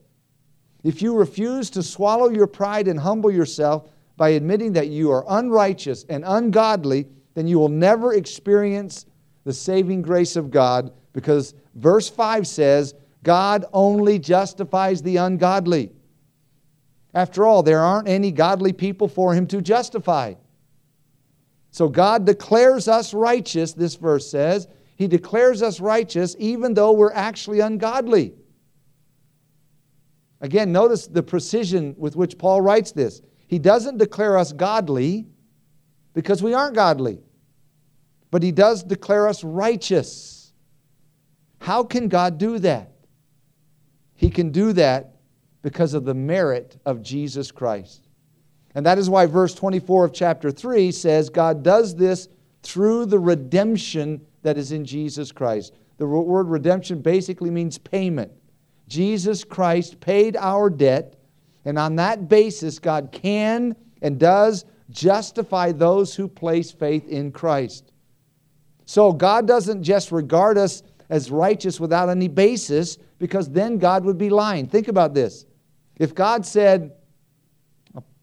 If 0.83 1.01
you 1.01 1.15
refuse 1.15 1.69
to 1.71 1.83
swallow 1.83 2.29
your 2.29 2.47
pride 2.47 2.87
and 2.87 2.99
humble 2.99 3.31
yourself 3.31 3.89
by 4.17 4.29
admitting 4.29 4.73
that 4.73 4.87
you 4.87 5.11
are 5.11 5.25
unrighteous 5.27 6.05
and 6.09 6.23
ungodly, 6.25 7.07
then 7.33 7.47
you 7.47 7.59
will 7.59 7.69
never 7.69 8.13
experience 8.13 9.05
the 9.43 9.53
saving 9.53 10.01
grace 10.01 10.35
of 10.35 10.51
God 10.51 10.91
because 11.13 11.53
verse 11.75 12.09
5 12.09 12.47
says, 12.47 12.93
God 13.23 13.65
only 13.73 14.19
justifies 14.19 15.01
the 15.01 15.17
ungodly. 15.17 15.91
After 17.13 17.45
all, 17.45 17.63
there 17.63 17.79
aren't 17.79 18.07
any 18.07 18.31
godly 18.31 18.73
people 18.73 19.07
for 19.07 19.33
him 19.33 19.47
to 19.47 19.61
justify. 19.61 20.35
So 21.75 21.89
God 21.89 22.23
declares 22.23 22.87
us 22.87 23.13
righteous, 23.13 23.73
this 23.73 23.95
verse 23.95 24.31
says. 24.31 24.69
He 24.95 25.07
declares 25.07 25.61
us 25.61 25.81
righteous 25.81 26.33
even 26.39 26.73
though 26.73 26.93
we're 26.93 27.11
actually 27.11 27.59
ungodly. 27.59 28.33
Again, 30.39 30.71
notice 30.71 31.05
the 31.05 31.21
precision 31.21 31.93
with 31.97 32.15
which 32.15 32.37
Paul 32.37 32.61
writes 32.61 32.93
this. 32.93 33.21
He 33.47 33.59
doesn't 33.59 33.97
declare 33.97 34.37
us 34.37 34.53
godly 34.53 35.27
because 36.13 36.41
we 36.41 36.53
aren't 36.53 36.75
godly, 36.75 37.19
but 38.31 38.41
he 38.41 38.53
does 38.53 38.81
declare 38.81 39.27
us 39.27 39.43
righteous. 39.43 40.53
How 41.59 41.83
can 41.83 42.07
God 42.07 42.37
do 42.37 42.57
that? 42.59 42.93
He 44.13 44.29
can 44.29 44.51
do 44.51 44.71
that 44.71 45.17
because 45.61 45.93
of 45.93 46.05
the 46.05 46.13
merit 46.13 46.79
of 46.85 47.01
Jesus 47.01 47.51
Christ. 47.51 48.04
And 48.75 48.85
that 48.85 48.97
is 48.97 49.09
why 49.09 49.25
verse 49.25 49.55
24 49.55 50.05
of 50.05 50.13
chapter 50.13 50.51
3 50.51 50.91
says 50.91 51.29
God 51.29 51.63
does 51.63 51.95
this 51.95 52.27
through 52.61 53.05
the 53.05 53.19
redemption 53.19 54.25
that 54.41 54.57
is 54.57 54.71
in 54.71 54.85
Jesus 54.85 55.31
Christ. 55.31 55.73
The 55.97 56.05
word 56.05 56.47
redemption 56.47 57.01
basically 57.01 57.49
means 57.49 57.77
payment. 57.77 58.31
Jesus 58.87 59.43
Christ 59.43 59.99
paid 59.99 60.35
our 60.35 60.69
debt, 60.69 61.15
and 61.63 61.79
on 61.79 61.95
that 61.95 62.27
basis, 62.27 62.77
God 62.77 63.09
can 63.11 63.75
and 64.01 64.19
does 64.19 64.65
justify 64.91 65.71
those 65.71 66.13
who 66.13 66.27
place 66.27 66.71
faith 66.71 67.07
in 67.07 67.31
Christ. 67.31 67.91
So 68.85 69.11
God 69.11 69.47
doesn't 69.47 69.81
just 69.81 70.11
regard 70.11 70.57
us 70.57 70.83
as 71.09 71.31
righteous 71.31 71.79
without 71.79 72.09
any 72.09 72.27
basis, 72.27 72.97
because 73.19 73.49
then 73.49 73.77
God 73.77 74.03
would 74.05 74.17
be 74.17 74.29
lying. 74.29 74.67
Think 74.67 74.87
about 74.87 75.13
this. 75.13 75.45
If 75.97 76.13
God 76.13 76.45
said, 76.45 76.91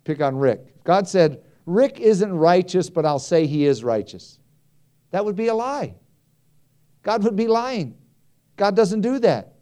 pick 0.04 0.21
on 0.21 0.37
Rick, 0.37 0.85
God 0.85 1.09
said, 1.09 1.42
Rick 1.66 2.00
isn't 2.00 2.32
righteous, 2.32 2.90
but 2.90 3.06
I'll 3.06 3.18
say 3.18 3.47
he 3.47 3.66
is 3.66 3.85
righteous. 3.85 4.38
That 5.11 5.25
would 5.25 5.37
be 5.37 5.49
a 5.49 5.54
lie. 5.54 5.94
God 7.02 7.25
would 7.25 7.37
be 7.37 7.47
lying. 7.47 7.97
God 8.56 8.76
doesn't 8.76 9.00
do 9.00 9.18
that. 9.21 9.54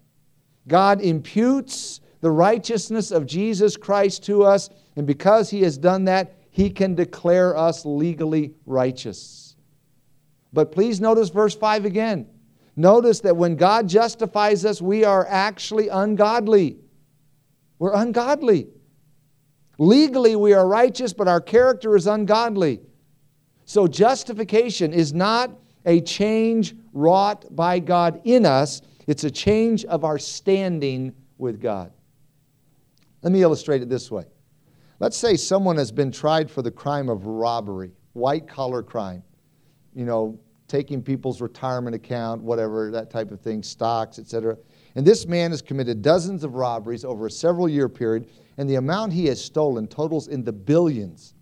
God 0.68 1.00
imputes 1.00 2.00
the 2.20 2.30
righteousness 2.30 3.11
of 3.11 3.26
Jesus 3.26 3.76
Christ 3.76 4.25
to 4.25 4.44
us, 4.44 4.70
and 4.97 5.06
because 5.06 5.50
he 5.50 5.62
has 5.62 5.78
done 5.78 6.04
that, 6.04 6.35
he 6.50 6.70
can 6.70 6.94
declare 6.94 7.56
us 7.56 7.85
legally 7.87 8.54
righteous. 8.66 9.56
But 10.52 10.73
please 10.73 11.00
notice 11.00 11.30
verse 11.30 11.54
5 11.54 11.85
again. 11.85 12.26
Notice 12.76 13.20
that 13.20 13.37
when 13.37 13.56
God 13.56 13.88
justifies 13.88 14.64
us, 14.64 14.82
we 14.82 15.04
are 15.04 15.26
actually 15.28 15.88
ungodly. 15.88 16.78
We're 17.78 17.94
ungodly. 17.94 18.68
Legally, 19.80 20.37
we 20.37 20.52
are 20.52 20.68
righteous, 20.68 21.14
but 21.14 21.26
our 21.26 21.40
character 21.40 21.96
is 21.96 22.06
ungodly. 22.06 22.82
So, 23.64 23.87
justification 23.87 24.92
is 24.92 25.14
not 25.14 25.58
a 25.87 26.02
change 26.02 26.75
wrought 26.92 27.46
by 27.56 27.78
God 27.78 28.20
in 28.25 28.44
us, 28.44 28.82
it's 29.06 29.25
a 29.25 29.30
change 29.30 29.87
of 29.87 30.04
our 30.04 30.18
standing 30.18 31.14
with 31.38 31.62
God. 31.62 31.92
Let 33.22 33.32
me 33.32 33.40
illustrate 33.40 33.80
it 33.80 33.88
this 33.88 34.10
way. 34.10 34.25
Let's 34.99 35.16
say 35.16 35.34
someone 35.34 35.78
has 35.78 35.90
been 35.90 36.12
tried 36.12 36.50
for 36.50 36.60
the 36.60 36.70
crime 36.70 37.08
of 37.08 37.25
robbery, 37.25 37.92
white 38.12 38.46
collar 38.46 38.82
crime, 38.82 39.22
you 39.94 40.04
know, 40.04 40.38
taking 40.68 41.02
people's 41.02 41.40
retirement 41.40 41.96
account, 41.96 42.42
whatever, 42.42 42.90
that 42.90 43.08
type 43.08 43.30
of 43.30 43.40
thing, 43.40 43.62
stocks, 43.62 44.18
etc. 44.18 44.58
And 44.94 45.06
this 45.06 45.26
man 45.26 45.52
has 45.52 45.62
committed 45.62 46.02
dozens 46.02 46.44
of 46.44 46.54
robberies 46.54 47.02
over 47.02 47.28
a 47.28 47.30
several 47.30 47.66
year 47.66 47.88
period, 47.88 48.28
and 48.57 48.69
the 48.69 48.75
amount 48.76 49.12
he 49.12 49.26
has 49.26 49.42
stolen 49.42 49.87
totals 49.87 50.28
in 50.28 50.45
the 50.45 50.52
billions. 50.52 51.35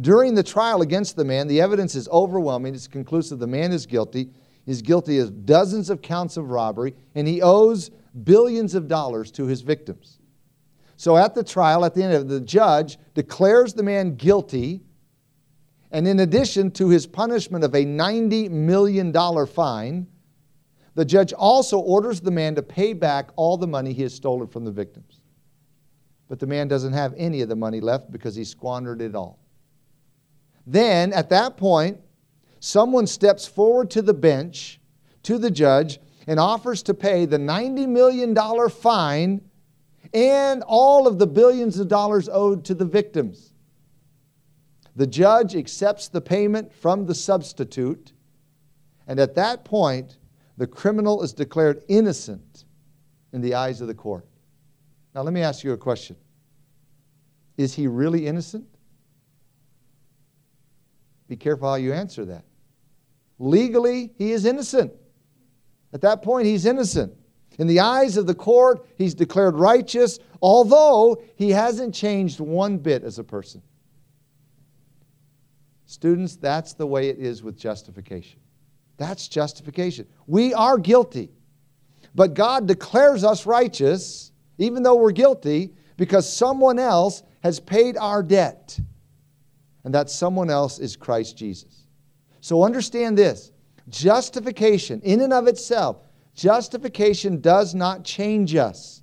During 0.00 0.34
the 0.34 0.42
trial 0.42 0.82
against 0.82 1.16
the 1.16 1.24
man, 1.24 1.48
the 1.48 1.60
evidence 1.60 1.94
is 1.94 2.08
overwhelming. 2.08 2.74
It's 2.74 2.86
conclusive 2.86 3.38
the 3.38 3.46
man 3.46 3.72
is 3.72 3.86
guilty. 3.86 4.30
He's 4.66 4.82
guilty 4.82 5.18
of 5.18 5.46
dozens 5.46 5.90
of 5.90 6.02
counts 6.02 6.36
of 6.36 6.50
robbery, 6.50 6.94
and 7.14 7.26
he 7.26 7.40
owes 7.40 7.90
billions 8.24 8.74
of 8.74 8.88
dollars 8.88 9.30
to 9.32 9.46
his 9.46 9.62
victims. 9.62 10.18
So 10.96 11.16
at 11.16 11.34
the 11.34 11.44
trial, 11.44 11.84
at 11.84 11.94
the 11.94 12.02
end 12.02 12.14
of 12.14 12.28
the 12.28 12.40
judge 12.40 12.98
declares 13.14 13.74
the 13.74 13.82
man 13.82 14.16
guilty, 14.16 14.82
and 15.90 16.08
in 16.08 16.20
addition 16.20 16.70
to 16.72 16.88
his 16.88 17.06
punishment 17.06 17.64
of 17.64 17.74
a 17.74 17.84
$90 17.84 18.50
million 18.50 19.12
fine, 19.46 20.06
the 20.94 21.04
judge 21.04 21.32
also 21.34 21.78
orders 21.78 22.20
the 22.20 22.30
man 22.30 22.54
to 22.54 22.62
pay 22.62 22.92
back 22.92 23.30
all 23.36 23.56
the 23.56 23.66
money 23.66 23.92
he 23.92 24.02
has 24.02 24.14
stolen 24.14 24.48
from 24.48 24.64
the 24.64 24.72
victims. 24.72 25.15
But 26.28 26.40
the 26.40 26.46
man 26.46 26.68
doesn't 26.68 26.92
have 26.92 27.14
any 27.16 27.40
of 27.42 27.48
the 27.48 27.56
money 27.56 27.80
left 27.80 28.10
because 28.10 28.34
he 28.34 28.44
squandered 28.44 29.00
it 29.00 29.14
all. 29.14 29.38
Then, 30.66 31.12
at 31.12 31.30
that 31.30 31.56
point, 31.56 32.00
someone 32.58 33.06
steps 33.06 33.46
forward 33.46 33.90
to 33.90 34.02
the 34.02 34.14
bench, 34.14 34.80
to 35.22 35.38
the 35.38 35.50
judge, 35.50 36.00
and 36.26 36.40
offers 36.40 36.82
to 36.84 36.94
pay 36.94 37.24
the 37.24 37.38
$90 37.38 37.88
million 37.88 38.34
fine 38.70 39.40
and 40.12 40.62
all 40.66 41.06
of 41.06 41.18
the 41.18 41.26
billions 41.26 41.78
of 41.78 41.88
dollars 41.88 42.28
owed 42.28 42.64
to 42.64 42.74
the 42.74 42.84
victims. 42.84 43.52
The 44.94 45.06
judge 45.06 45.54
accepts 45.54 46.08
the 46.08 46.20
payment 46.20 46.72
from 46.72 47.06
the 47.06 47.14
substitute, 47.14 48.12
and 49.06 49.20
at 49.20 49.34
that 49.34 49.64
point, 49.64 50.16
the 50.56 50.66
criminal 50.66 51.22
is 51.22 51.32
declared 51.32 51.84
innocent 51.88 52.64
in 53.32 53.42
the 53.42 53.54
eyes 53.54 53.80
of 53.80 53.88
the 53.88 53.94
court. 53.94 54.26
Now, 55.16 55.22
let 55.22 55.32
me 55.32 55.40
ask 55.40 55.64
you 55.64 55.72
a 55.72 55.78
question 55.78 56.14
Is 57.56 57.74
he 57.74 57.86
really 57.86 58.26
innocent? 58.26 58.66
Be 61.26 61.36
careful 61.36 61.70
how 61.70 61.76
you 61.76 61.94
answer 61.94 62.26
that. 62.26 62.44
Legally, 63.38 64.12
he 64.18 64.32
is 64.32 64.44
innocent. 64.44 64.92
At 65.94 66.02
that 66.02 66.22
point, 66.22 66.46
he's 66.46 66.66
innocent. 66.66 67.14
In 67.58 67.66
the 67.66 67.80
eyes 67.80 68.18
of 68.18 68.26
the 68.26 68.34
court, 68.34 68.86
he's 68.96 69.14
declared 69.14 69.56
righteous, 69.56 70.18
although 70.42 71.22
he 71.36 71.50
hasn't 71.50 71.94
changed 71.94 72.38
one 72.38 72.76
bit 72.76 73.02
as 73.02 73.18
a 73.18 73.24
person. 73.24 73.62
Students, 75.86 76.36
that's 76.36 76.74
the 76.74 76.86
way 76.86 77.08
it 77.08 77.18
is 77.18 77.42
with 77.42 77.56
justification. 77.58 78.38
That's 78.98 79.28
justification. 79.28 80.06
We 80.26 80.52
are 80.52 80.76
guilty, 80.76 81.30
but 82.14 82.34
God 82.34 82.68
declares 82.68 83.24
us 83.24 83.46
righteous, 83.46 84.32
even 84.58 84.82
though 84.82 84.96
we're 84.96 85.12
guilty, 85.12 85.72
because 85.96 86.30
someone 86.30 86.78
else 86.78 87.22
has 87.42 87.60
paid 87.60 87.96
our 87.96 88.22
debt. 88.22 88.78
And 89.84 89.94
that 89.94 90.10
someone 90.10 90.50
else 90.50 90.78
is 90.78 90.96
Christ 90.96 91.36
Jesus. 91.36 91.86
So 92.40 92.64
understand 92.64 93.16
this 93.16 93.52
justification, 93.88 95.00
in 95.02 95.20
and 95.20 95.32
of 95.32 95.46
itself, 95.46 95.98
justification 96.34 97.40
does 97.40 97.74
not 97.74 98.04
change 98.04 98.54
us. 98.56 99.02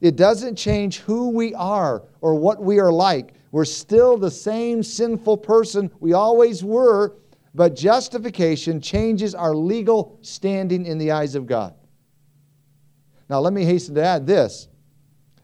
It 0.00 0.16
doesn't 0.16 0.56
change 0.56 0.98
who 0.98 1.30
we 1.30 1.54
are 1.54 2.02
or 2.20 2.34
what 2.34 2.62
we 2.62 2.78
are 2.78 2.92
like. 2.92 3.34
We're 3.50 3.64
still 3.64 4.18
the 4.18 4.30
same 4.30 4.82
sinful 4.82 5.38
person 5.38 5.90
we 6.00 6.12
always 6.12 6.62
were, 6.62 7.16
but 7.54 7.74
justification 7.74 8.80
changes 8.80 9.34
our 9.34 9.54
legal 9.54 10.18
standing 10.20 10.84
in 10.84 10.98
the 10.98 11.12
eyes 11.12 11.34
of 11.34 11.46
God. 11.46 11.74
Now, 13.28 13.40
let 13.40 13.52
me 13.52 13.64
hasten 13.64 13.94
to 13.94 14.04
add 14.04 14.26
this 14.26 14.68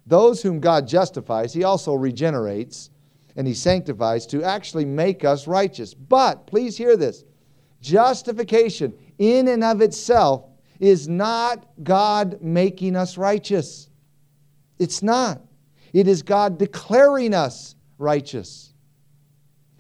those 0.07 0.43
whom 0.43 0.61
God 0.61 0.88
justifies, 0.88 1.53
He 1.53 1.64
also 1.64 1.95
regenerates 1.95 2.90
and 3.37 3.47
He 3.47 3.55
sanctifies 3.55 4.27
to 4.27 4.43
actually 4.43 4.85
make 4.85 5.25
us 5.25 5.47
righteous. 5.47 5.95
But 5.95 6.47
please 6.47 6.77
hear 6.77 6.97
this 6.97 7.25
justification 7.81 8.93
in 9.19 9.49
and 9.49 9.64
of 9.64 9.81
itself 9.81 10.45
is 10.79 11.09
not 11.09 11.66
God 11.83 12.43
making 12.43 12.97
us 12.97 13.16
righteous. 13.16 13.88
It's 14.79 15.03
not. 15.03 15.40
It 15.93 16.09
is 16.09 16.23
God 16.23 16.59
declaring 16.59 17.35
us 17.35 17.75
righteous. 17.99 18.73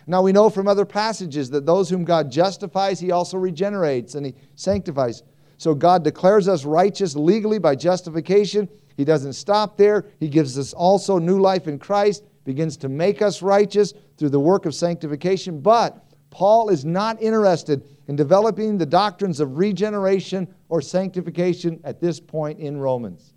Now 0.06 0.22
we 0.22 0.32
know 0.32 0.50
from 0.50 0.68
other 0.68 0.84
passages 0.84 1.50
that 1.50 1.66
those 1.66 1.88
whom 1.88 2.04
God 2.04 2.30
justifies, 2.30 3.00
He 3.00 3.10
also 3.10 3.38
regenerates 3.38 4.14
and 4.14 4.26
He 4.26 4.34
sanctifies. 4.56 5.22
So 5.60 5.74
God 5.74 6.04
declares 6.04 6.48
us 6.48 6.64
righteous 6.64 7.14
legally 7.14 7.58
by 7.58 7.76
justification. 7.76 8.66
He 8.96 9.04
doesn't 9.04 9.34
stop 9.34 9.76
there. 9.76 10.06
He 10.18 10.30
gives 10.30 10.58
us 10.58 10.72
also 10.72 11.18
new 11.18 11.38
life 11.38 11.68
in 11.68 11.78
Christ 11.78 12.24
begins 12.46 12.78
to 12.78 12.88
make 12.88 13.20
us 13.20 13.42
righteous 13.42 13.92
through 14.16 14.30
the 14.30 14.40
work 14.40 14.64
of 14.64 14.74
sanctification. 14.74 15.60
But 15.60 16.02
Paul 16.30 16.70
is 16.70 16.86
not 16.86 17.20
interested 17.20 17.86
in 18.08 18.16
developing 18.16 18.78
the 18.78 18.86
doctrines 18.86 19.38
of 19.38 19.58
regeneration 19.58 20.48
or 20.70 20.80
sanctification 20.80 21.78
at 21.84 22.00
this 22.00 22.20
point 22.20 22.58
in 22.58 22.78
Romans. 22.78 23.34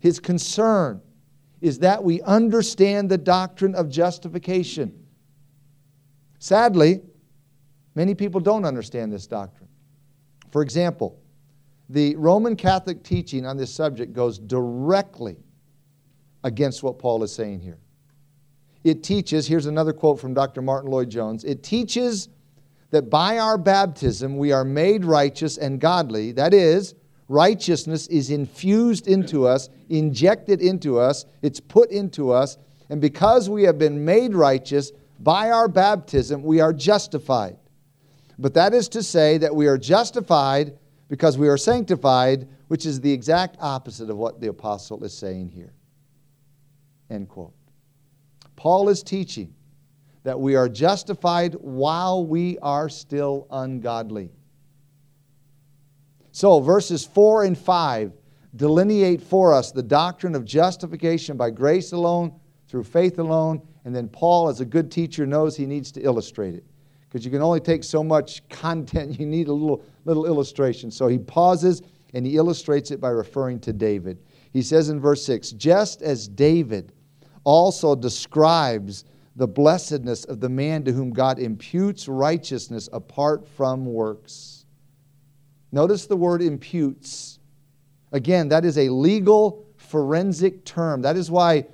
His 0.00 0.20
concern 0.20 1.00
is 1.62 1.78
that 1.78 2.04
we 2.04 2.20
understand 2.20 3.10
the 3.10 3.16
doctrine 3.16 3.74
of 3.74 3.88
justification. 3.88 4.92
Sadly, 6.38 7.00
many 7.94 8.14
people 8.14 8.42
don't 8.42 8.66
understand 8.66 9.10
this 9.10 9.26
doctrine. 9.26 9.63
For 10.54 10.62
example, 10.62 11.18
the 11.88 12.14
Roman 12.14 12.54
Catholic 12.54 13.02
teaching 13.02 13.44
on 13.44 13.56
this 13.56 13.74
subject 13.74 14.12
goes 14.12 14.38
directly 14.38 15.34
against 16.44 16.80
what 16.84 16.96
Paul 16.96 17.24
is 17.24 17.34
saying 17.34 17.58
here 17.58 17.78
it 18.84 19.02
teaches, 19.02 19.48
here's 19.48 19.66
another 19.66 19.92
quote 19.92 20.20
from 20.20 20.32
Dr. 20.32 20.62
Martyn 20.62 20.92
Lloyd-Jones 20.92 21.42
it 21.42 21.64
teaches 21.64 22.28
that 22.92 23.10
by 23.10 23.38
our 23.38 23.58
baptism 23.58 24.36
we 24.36 24.52
are 24.52 24.64
made 24.64 25.04
righteous 25.04 25.58
and 25.58 25.80
godly. 25.80 26.30
That 26.30 26.54
is, 26.54 26.94
righteousness 27.28 28.06
is 28.06 28.30
infused 28.30 29.08
into 29.08 29.48
us, 29.48 29.70
injected 29.88 30.62
into 30.62 31.00
us, 31.00 31.24
it's 31.42 31.58
put 31.58 31.90
into 31.90 32.30
us, 32.30 32.58
and 32.90 33.00
because 33.00 33.50
we 33.50 33.64
have 33.64 33.76
been 33.76 34.04
made 34.04 34.36
righteous 34.36 34.92
by 35.18 35.50
our 35.50 35.66
baptism, 35.66 36.44
we 36.44 36.60
are 36.60 36.72
justified. 36.72 37.56
But 38.38 38.54
that 38.54 38.74
is 38.74 38.88
to 38.90 39.02
say 39.02 39.38
that 39.38 39.54
we 39.54 39.66
are 39.66 39.78
justified 39.78 40.76
because 41.08 41.38
we 41.38 41.48
are 41.48 41.56
sanctified, 41.56 42.48
which 42.68 42.86
is 42.86 43.00
the 43.00 43.12
exact 43.12 43.56
opposite 43.60 44.10
of 44.10 44.16
what 44.16 44.40
the 44.40 44.48
apostle 44.48 45.04
is 45.04 45.16
saying 45.16 45.50
here. 45.50 45.72
End 47.10 47.28
quote. 47.28 47.54
Paul 48.56 48.88
is 48.88 49.02
teaching 49.02 49.54
that 50.22 50.40
we 50.40 50.56
are 50.56 50.68
justified 50.68 51.54
while 51.54 52.26
we 52.26 52.58
are 52.60 52.88
still 52.88 53.46
ungodly. 53.50 54.30
So, 56.32 56.60
verses 56.60 57.04
4 57.04 57.44
and 57.44 57.56
5 57.56 58.12
delineate 58.56 59.20
for 59.20 59.52
us 59.52 59.70
the 59.70 59.82
doctrine 59.82 60.34
of 60.34 60.44
justification 60.44 61.36
by 61.36 61.50
grace 61.50 61.92
alone, 61.92 62.40
through 62.68 62.84
faith 62.84 63.18
alone, 63.18 63.60
and 63.84 63.94
then 63.94 64.08
Paul, 64.08 64.48
as 64.48 64.60
a 64.60 64.64
good 64.64 64.90
teacher, 64.90 65.26
knows 65.26 65.56
he 65.56 65.66
needs 65.66 65.92
to 65.92 66.00
illustrate 66.00 66.54
it. 66.54 66.64
Because 67.14 67.24
you 67.24 67.30
can 67.30 67.42
only 67.42 67.60
take 67.60 67.84
so 67.84 68.02
much 68.02 68.42
content, 68.48 69.20
you 69.20 69.24
need 69.24 69.46
a 69.46 69.52
little, 69.52 69.84
little 70.04 70.26
illustration. 70.26 70.90
So 70.90 71.06
he 71.06 71.16
pauses 71.16 71.80
and 72.12 72.26
he 72.26 72.36
illustrates 72.36 72.90
it 72.90 73.00
by 73.00 73.10
referring 73.10 73.60
to 73.60 73.72
David. 73.72 74.18
He 74.52 74.62
says 74.62 74.88
in 74.88 74.98
verse 74.98 75.24
6 75.24 75.52
Just 75.52 76.02
as 76.02 76.26
David 76.26 76.92
also 77.44 77.94
describes 77.94 79.04
the 79.36 79.46
blessedness 79.46 80.24
of 80.24 80.40
the 80.40 80.48
man 80.48 80.82
to 80.86 80.92
whom 80.92 81.12
God 81.12 81.38
imputes 81.38 82.08
righteousness 82.08 82.88
apart 82.92 83.46
from 83.46 83.86
works. 83.86 84.66
Notice 85.70 86.06
the 86.06 86.16
word 86.16 86.42
imputes. 86.42 87.38
Again, 88.10 88.48
that 88.48 88.64
is 88.64 88.76
a 88.76 88.88
legal 88.88 89.64
forensic 89.76 90.64
term. 90.64 91.02
That 91.02 91.16
is 91.16 91.30
why 91.30 91.66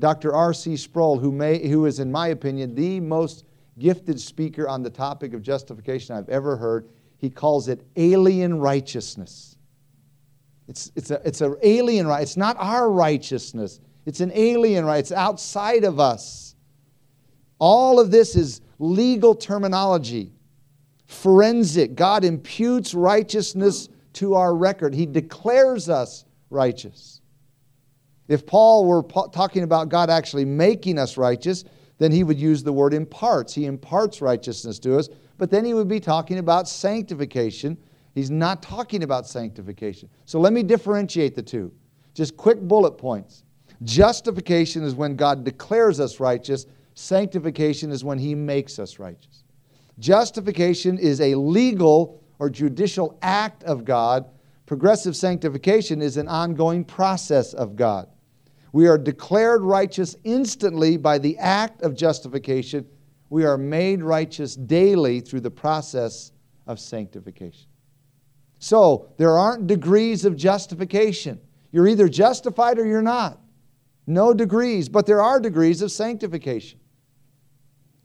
Dr. 0.00 0.34
R.C. 0.34 0.76
Sproul, 0.76 1.20
who, 1.20 1.30
may, 1.30 1.68
who 1.68 1.86
is, 1.86 2.00
in 2.00 2.10
my 2.10 2.28
opinion, 2.28 2.74
the 2.74 2.98
most 2.98 3.44
gifted 3.78 4.20
speaker 4.20 4.68
on 4.68 4.82
the 4.82 4.90
topic 4.90 5.34
of 5.34 5.42
justification 5.42 6.16
I've 6.16 6.28
ever 6.28 6.56
heard, 6.56 6.88
he 7.16 7.30
calls 7.30 7.68
it 7.68 7.84
alien 7.96 8.58
righteousness. 8.58 9.56
It's, 10.68 10.92
it's, 10.94 11.10
a, 11.10 11.20
it's 11.24 11.40
an 11.40 11.56
alien 11.62 12.06
right. 12.06 12.22
It's 12.22 12.36
not 12.36 12.56
our 12.58 12.90
righteousness. 12.90 13.80
It's 14.06 14.20
an 14.20 14.30
alien 14.34 14.84
right. 14.84 14.98
It's 14.98 15.12
outside 15.12 15.84
of 15.84 15.98
us. 15.98 16.54
All 17.58 17.98
of 17.98 18.10
this 18.10 18.36
is 18.36 18.60
legal 18.78 19.34
terminology, 19.34 20.32
forensic. 21.06 21.94
God 21.94 22.24
imputes 22.24 22.94
righteousness 22.94 23.88
to 24.14 24.34
our 24.34 24.54
record, 24.54 24.94
He 24.94 25.06
declares 25.06 25.88
us 25.88 26.24
righteous. 26.50 27.20
If 28.26 28.46
Paul 28.46 28.84
were 28.84 29.02
talking 29.02 29.62
about 29.62 29.88
God 29.88 30.10
actually 30.10 30.44
making 30.44 30.98
us 30.98 31.16
righteous, 31.16 31.64
then 31.98 32.12
he 32.12 32.24
would 32.24 32.38
use 32.38 32.62
the 32.62 32.72
word 32.72 32.94
imparts. 32.94 33.54
He 33.54 33.66
imparts 33.66 34.22
righteousness 34.22 34.78
to 34.80 34.96
us, 34.96 35.08
but 35.36 35.50
then 35.50 35.64
he 35.64 35.74
would 35.74 35.88
be 35.88 36.00
talking 36.00 36.38
about 36.38 36.68
sanctification. 36.68 37.76
He's 38.14 38.30
not 38.30 38.62
talking 38.62 39.02
about 39.02 39.26
sanctification. 39.26 40.08
So 40.24 40.40
let 40.40 40.52
me 40.52 40.62
differentiate 40.62 41.34
the 41.34 41.42
two. 41.42 41.72
Just 42.14 42.36
quick 42.36 42.60
bullet 42.60 42.92
points. 42.92 43.44
Justification 43.84 44.82
is 44.82 44.94
when 44.94 45.14
God 45.14 45.44
declares 45.44 46.00
us 46.00 46.18
righteous, 46.18 46.66
sanctification 46.94 47.92
is 47.92 48.04
when 48.04 48.18
he 48.18 48.34
makes 48.34 48.78
us 48.78 48.98
righteous. 48.98 49.44
Justification 49.98 50.98
is 50.98 51.20
a 51.20 51.34
legal 51.34 52.22
or 52.38 52.50
judicial 52.50 53.18
act 53.22 53.64
of 53.64 53.84
God. 53.84 54.26
Progressive 54.66 55.16
sanctification 55.16 56.02
is 56.02 56.16
an 56.16 56.28
ongoing 56.28 56.84
process 56.84 57.54
of 57.54 57.76
God. 57.76 58.08
We 58.72 58.86
are 58.88 58.98
declared 58.98 59.62
righteous 59.62 60.16
instantly 60.24 60.96
by 60.96 61.18
the 61.18 61.38
act 61.38 61.82
of 61.82 61.94
justification. 61.96 62.86
We 63.30 63.44
are 63.44 63.58
made 63.58 64.02
righteous 64.02 64.56
daily 64.56 65.20
through 65.20 65.40
the 65.40 65.50
process 65.50 66.32
of 66.66 66.78
sanctification. 66.78 67.68
So, 68.58 69.12
there 69.16 69.38
aren't 69.38 69.66
degrees 69.66 70.24
of 70.24 70.36
justification. 70.36 71.40
You're 71.70 71.88
either 71.88 72.08
justified 72.08 72.78
or 72.78 72.86
you're 72.86 73.02
not. 73.02 73.40
No 74.06 74.32
degrees, 74.34 74.88
but 74.88 75.06
there 75.06 75.22
are 75.22 75.38
degrees 75.38 75.82
of 75.82 75.92
sanctification. 75.92 76.80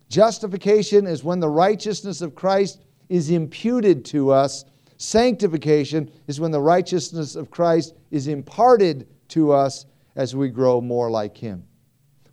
Justification 0.10 1.08
is 1.08 1.23
when 1.23 1.39
the 1.39 1.49
righteousness 1.49 2.21
of 2.21 2.36
Christ 2.36 2.84
is 3.10 3.30
imputed 3.32 4.06
to 4.06 4.32
us. 4.32 4.65
Sanctification 4.97 6.12
is 6.28 6.39
when 6.39 6.52
the 6.52 6.62
righteousness 6.62 7.36
of 7.36 7.49
Christ 7.49 7.95
is 8.12 8.28
imparted 8.28 9.08
to 9.30 9.52
us 9.52 9.86
as 10.15 10.36
we 10.36 10.49
grow 10.49 10.82
more 10.82 11.10
like 11.10 11.38
Him. 11.38 11.65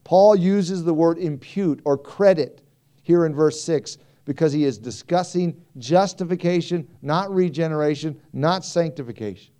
Paul 0.04 0.36
uses 0.36 0.84
the 0.84 0.94
word 0.94 1.18
impute 1.18 1.80
or 1.84 1.96
credit 1.96 2.62
here 3.02 3.26
in 3.26 3.34
verse 3.34 3.62
6 3.62 3.98
because 4.24 4.52
he 4.52 4.64
is 4.64 4.78
discussing 4.78 5.60
justification, 5.78 6.86
not 7.02 7.32
regeneration, 7.34 8.20
not 8.32 8.64
sanctification. 8.64 9.52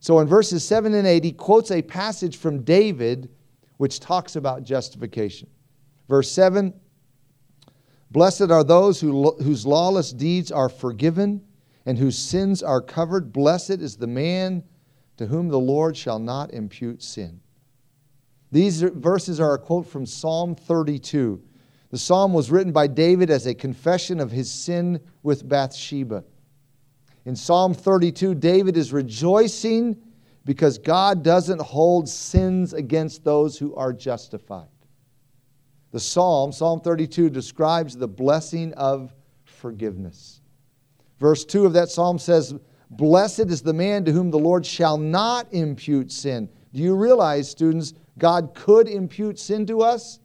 So 0.00 0.20
in 0.20 0.26
verses 0.26 0.64
7 0.64 0.94
and 0.94 1.06
8, 1.06 1.24
he 1.24 1.32
quotes 1.32 1.70
a 1.70 1.82
passage 1.82 2.36
from 2.36 2.62
David 2.62 3.30
which 3.76 4.00
talks 4.00 4.36
about 4.36 4.62
justification. 4.62 5.48
Verse 6.08 6.30
7 6.30 6.72
Blessed 8.10 8.50
are 8.50 8.64
those 8.64 9.00
who, 9.00 9.30
whose 9.42 9.64
lawless 9.64 10.12
deeds 10.12 10.50
are 10.50 10.68
forgiven 10.68 11.40
and 11.86 11.96
whose 11.96 12.18
sins 12.18 12.62
are 12.62 12.80
covered. 12.80 13.32
Blessed 13.32 13.70
is 13.70 13.96
the 13.96 14.06
man 14.06 14.64
to 15.20 15.26
whom 15.26 15.50
the 15.50 15.60
Lord 15.60 15.98
shall 15.98 16.18
not 16.18 16.54
impute 16.54 17.02
sin. 17.02 17.42
These 18.50 18.80
verses 18.80 19.38
are 19.38 19.52
a 19.52 19.58
quote 19.58 19.86
from 19.86 20.06
Psalm 20.06 20.54
32. 20.54 21.42
The 21.90 21.98
psalm 21.98 22.32
was 22.32 22.50
written 22.50 22.72
by 22.72 22.86
David 22.86 23.28
as 23.28 23.46
a 23.46 23.54
confession 23.54 24.18
of 24.18 24.30
his 24.30 24.50
sin 24.50 24.98
with 25.22 25.46
Bathsheba. 25.46 26.24
In 27.26 27.36
Psalm 27.36 27.74
32, 27.74 28.34
David 28.36 28.78
is 28.78 28.94
rejoicing 28.94 29.98
because 30.46 30.78
God 30.78 31.22
doesn't 31.22 31.60
hold 31.60 32.08
sins 32.08 32.72
against 32.72 33.22
those 33.22 33.58
who 33.58 33.74
are 33.74 33.92
justified. 33.92 34.68
The 35.90 36.00
psalm, 36.00 36.50
Psalm 36.50 36.80
32, 36.80 37.28
describes 37.28 37.94
the 37.94 38.08
blessing 38.08 38.72
of 38.72 39.12
forgiveness. 39.44 40.40
Verse 41.18 41.44
2 41.44 41.66
of 41.66 41.74
that 41.74 41.90
psalm 41.90 42.18
says, 42.18 42.54
Blessed 42.90 43.46
is 43.50 43.62
the 43.62 43.72
man 43.72 44.04
to 44.04 44.12
whom 44.12 44.30
the 44.30 44.38
Lord 44.38 44.66
shall 44.66 44.98
not 44.98 45.52
impute 45.52 46.10
sin. 46.10 46.48
Do 46.72 46.80
you 46.80 46.96
realize, 46.96 47.48
students, 47.48 47.94
God 48.18 48.54
could 48.54 48.88
impute 48.88 49.38
sin 49.38 49.64
to 49.66 49.82
us? 49.82 50.18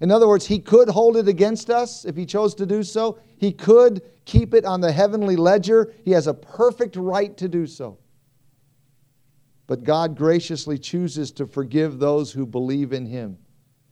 In 0.00 0.10
other 0.10 0.28
words, 0.28 0.46
He 0.46 0.58
could 0.58 0.88
hold 0.88 1.16
it 1.16 1.28
against 1.28 1.70
us 1.70 2.04
if 2.04 2.16
He 2.16 2.26
chose 2.26 2.54
to 2.56 2.66
do 2.66 2.82
so. 2.82 3.18
He 3.38 3.52
could 3.52 4.02
keep 4.24 4.52
it 4.52 4.64
on 4.64 4.80
the 4.80 4.92
heavenly 4.92 5.36
ledger. 5.36 5.94
He 6.04 6.10
has 6.10 6.26
a 6.26 6.34
perfect 6.34 6.96
right 6.96 7.36
to 7.38 7.48
do 7.48 7.66
so. 7.66 7.98
But 9.66 9.84
God 9.84 10.16
graciously 10.16 10.76
chooses 10.76 11.30
to 11.32 11.46
forgive 11.46 11.98
those 11.98 12.32
who 12.32 12.44
believe 12.44 12.92
in 12.92 13.06
Him. 13.06 13.38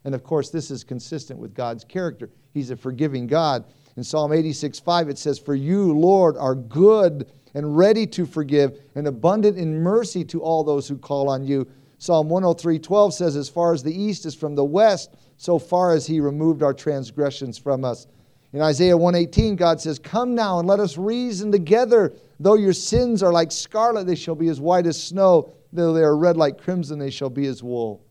And 0.05 0.15
of 0.15 0.23
course, 0.23 0.51
this 0.51 0.71
is 0.71 0.85
consistent 0.85 1.39
with 1.39 1.55
God's 1.55 1.85
character. 1.85 2.31
He's 2.53 2.71
a 2.71 2.77
forgiving 2.77 3.27
God. 3.27 3.65
In 3.96 4.05
Psalm 4.05 4.33
86 4.33 4.79
5, 4.79 5.09
it 5.09 5.18
says, 5.18 5.38
For 5.38 5.55
you, 5.55 5.92
Lord, 5.92 6.37
are 6.37 6.55
good 6.55 7.31
and 7.55 7.76
ready 7.76 8.07
to 8.09 8.26
forgive 8.26 8.81
and 8.94 9.07
abundant 9.07 9.57
in 9.59 9.83
mercy 9.83 10.24
to 10.26 10.42
all 10.42 10.62
those 10.62 10.88
who 10.88 10.96
call 10.96 11.29
on 11.29 11.44
you. 11.44 11.68
Psalm 11.98 12.29
103 12.29 12.79
12 12.79 13.14
says, 13.14 13.37
As 13.37 13.48
far 13.48 13.72
as 13.72 13.83
the 13.83 13.94
east 13.94 14.26
is 14.26 14.35
from 14.35 14.55
the 14.55 14.64
west, 14.64 15.14
so 15.37 15.59
far 15.59 15.92
as 15.92 16.07
he 16.07 16.20
removed 16.20 16.62
our 16.62 16.74
transgressions 16.74 17.59
from 17.59 17.85
us. 17.85 18.07
In 18.53 18.62
Isaiah 18.62 18.96
118, 18.96 19.57
God 19.57 19.81
says, 19.81 19.98
Come 19.98 20.35
now 20.35 20.59
and 20.59 20.66
let 20.66 20.81
us 20.81 20.96
reason 20.96 21.53
together. 21.53 22.12
Though 22.40 22.55
your 22.55 22.72
sins 22.72 23.22
are 23.22 23.33
like 23.33 23.53
scarlet, 23.53 24.07
they 24.07 24.14
shall 24.14 24.35
be 24.35 24.48
as 24.48 24.61
white 24.61 24.87
as 24.87 25.00
snow. 25.00 25.53
Though 25.72 25.92
they 25.92 26.03
are 26.03 26.16
red 26.16 26.37
like 26.37 26.61
crimson, 26.61 26.98
they 26.98 27.11
shall 27.11 27.31
be 27.31 27.46
as 27.46 27.62
wool. 27.62 28.05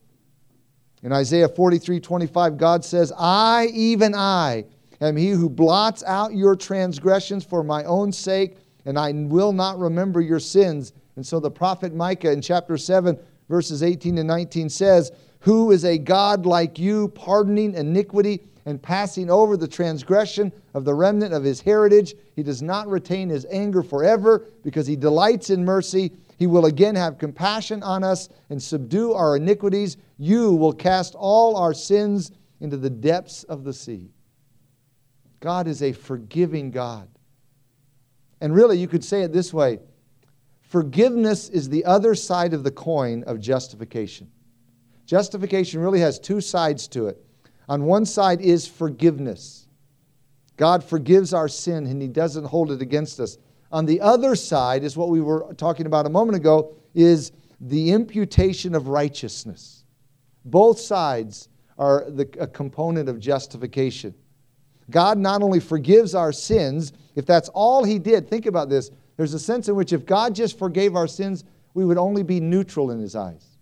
In 1.02 1.12
Isaiah 1.12 1.48
43 1.48 2.00
25, 2.00 2.56
God 2.56 2.84
says, 2.84 3.12
I, 3.18 3.66
even 3.72 4.14
I, 4.14 4.64
am 5.00 5.16
he 5.16 5.30
who 5.30 5.48
blots 5.48 6.02
out 6.04 6.34
your 6.34 6.56
transgressions 6.56 7.44
for 7.44 7.62
my 7.62 7.84
own 7.84 8.12
sake, 8.12 8.58
and 8.84 8.98
I 8.98 9.12
will 9.12 9.52
not 9.52 9.78
remember 9.78 10.20
your 10.20 10.40
sins. 10.40 10.92
And 11.16 11.26
so 11.26 11.40
the 11.40 11.50
prophet 11.50 11.94
Micah 11.94 12.32
in 12.32 12.40
chapter 12.40 12.76
7, 12.76 13.18
verses 13.48 13.82
18 13.82 14.18
and 14.18 14.28
19 14.28 14.68
says, 14.68 15.12
Who 15.40 15.70
is 15.70 15.84
a 15.84 15.98
God 15.98 16.46
like 16.46 16.78
you, 16.78 17.08
pardoning 17.08 17.74
iniquity 17.74 18.40
and 18.66 18.80
passing 18.80 19.30
over 19.30 19.56
the 19.56 19.68
transgression 19.68 20.52
of 20.74 20.84
the 20.84 20.94
remnant 20.94 21.34
of 21.34 21.44
his 21.44 21.60
heritage? 21.60 22.14
He 22.36 22.42
does 22.42 22.62
not 22.62 22.88
retain 22.88 23.28
his 23.28 23.46
anger 23.50 23.82
forever 23.82 24.46
because 24.62 24.86
he 24.86 24.96
delights 24.96 25.50
in 25.50 25.64
mercy. 25.64 26.12
He 26.38 26.46
will 26.46 26.66
again 26.66 26.94
have 26.94 27.18
compassion 27.18 27.82
on 27.82 28.02
us 28.02 28.30
and 28.48 28.62
subdue 28.62 29.12
our 29.12 29.36
iniquities. 29.36 29.98
You 30.16 30.54
will 30.54 30.72
cast 30.72 31.14
all 31.14 31.56
our 31.56 31.74
sins 31.74 32.32
into 32.60 32.76
the 32.76 32.88
depths 32.88 33.44
of 33.44 33.64
the 33.64 33.74
sea. 33.74 34.10
God 35.40 35.66
is 35.66 35.82
a 35.82 35.92
forgiving 35.92 36.70
God. 36.70 37.08
And 38.40 38.54
really, 38.54 38.78
you 38.78 38.88
could 38.88 39.04
say 39.04 39.22
it 39.22 39.32
this 39.32 39.52
way 39.52 39.80
forgiveness 40.62 41.48
is 41.48 41.68
the 41.68 41.84
other 41.84 42.14
side 42.14 42.54
of 42.54 42.62
the 42.62 42.70
coin 42.70 43.24
of 43.24 43.40
justification. 43.40 44.30
Justification 45.04 45.80
really 45.80 46.00
has 46.00 46.18
two 46.18 46.40
sides 46.40 46.86
to 46.88 47.08
it. 47.08 47.24
On 47.68 47.84
one 47.84 48.06
side 48.06 48.40
is 48.40 48.66
forgiveness. 48.66 49.66
God 50.56 50.84
forgives 50.84 51.34
our 51.34 51.48
sin 51.48 51.86
and 51.86 52.00
He 52.00 52.08
doesn't 52.08 52.44
hold 52.44 52.70
it 52.70 52.82
against 52.82 53.18
us. 53.18 53.38
On 53.72 53.86
the 53.86 54.00
other 54.00 54.36
side 54.36 54.84
is 54.84 54.96
what 54.96 55.08
we 55.08 55.20
were 55.20 55.54
talking 55.54 55.86
about 55.86 56.06
a 56.06 56.10
moment 56.10 56.36
ago 56.36 56.74
is 56.94 57.32
the 57.60 57.92
imputation 57.92 58.74
of 58.74 58.88
righteousness. 58.88 59.84
Both 60.44 60.78
sides 60.80 61.48
are 61.78 62.10
the, 62.10 62.28
a 62.38 62.46
component 62.46 63.08
of 63.08 63.18
justification. 63.18 64.14
God 64.90 65.18
not 65.18 65.42
only 65.42 65.60
forgives 65.60 66.14
our 66.14 66.32
sins, 66.32 66.92
if 67.14 67.26
that's 67.26 67.48
all 67.50 67.84
He 67.84 67.98
did, 67.98 68.28
think 68.28 68.46
about 68.46 68.68
this. 68.68 68.90
There's 69.16 69.34
a 69.34 69.38
sense 69.38 69.68
in 69.68 69.74
which 69.74 69.92
if 69.92 70.06
God 70.06 70.34
just 70.34 70.58
forgave 70.58 70.96
our 70.96 71.06
sins, 71.06 71.44
we 71.74 71.84
would 71.84 71.98
only 71.98 72.22
be 72.22 72.40
neutral 72.40 72.90
in 72.90 72.98
His 72.98 73.14
eyes. 73.14 73.58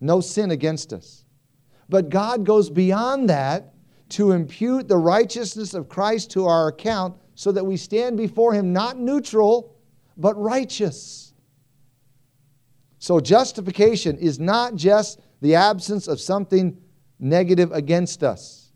No 0.00 0.20
sin 0.20 0.50
against 0.50 0.92
us. 0.92 1.24
But 1.88 2.10
God 2.10 2.44
goes 2.44 2.70
beyond 2.70 3.28
that 3.30 3.74
to 4.10 4.32
impute 4.32 4.88
the 4.88 4.96
righteousness 4.96 5.74
of 5.74 5.88
Christ 5.88 6.30
to 6.32 6.46
our 6.46 6.68
account 6.68 7.16
so 7.34 7.52
that 7.52 7.64
we 7.64 7.76
stand 7.76 8.16
before 8.16 8.52
Him 8.52 8.72
not 8.72 8.98
neutral, 8.98 9.76
but 10.16 10.40
righteous. 10.40 11.34
So, 12.98 13.20
justification 13.20 14.18
is 14.18 14.40
not 14.40 14.74
just 14.74 15.20
the 15.40 15.54
absence 15.54 16.08
of 16.08 16.20
something 16.20 16.76
negative 17.18 17.72
against 17.72 18.22
us. 18.22 18.67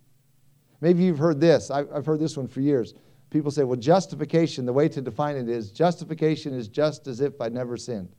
Maybe 0.82 1.04
you've 1.04 1.18
heard 1.18 1.40
this. 1.40 1.70
I've 1.70 2.04
heard 2.04 2.18
this 2.18 2.36
one 2.36 2.48
for 2.48 2.60
years. 2.60 2.92
People 3.30 3.52
say, 3.52 3.62
well, 3.62 3.78
justification, 3.78 4.66
the 4.66 4.72
way 4.72 4.88
to 4.88 5.00
define 5.00 5.36
it 5.36 5.48
is 5.48 5.70
justification 5.70 6.52
is 6.52 6.68
just 6.68 7.06
as 7.06 7.20
if 7.20 7.40
I'd 7.40 7.54
never 7.54 7.76
sinned. 7.76 8.10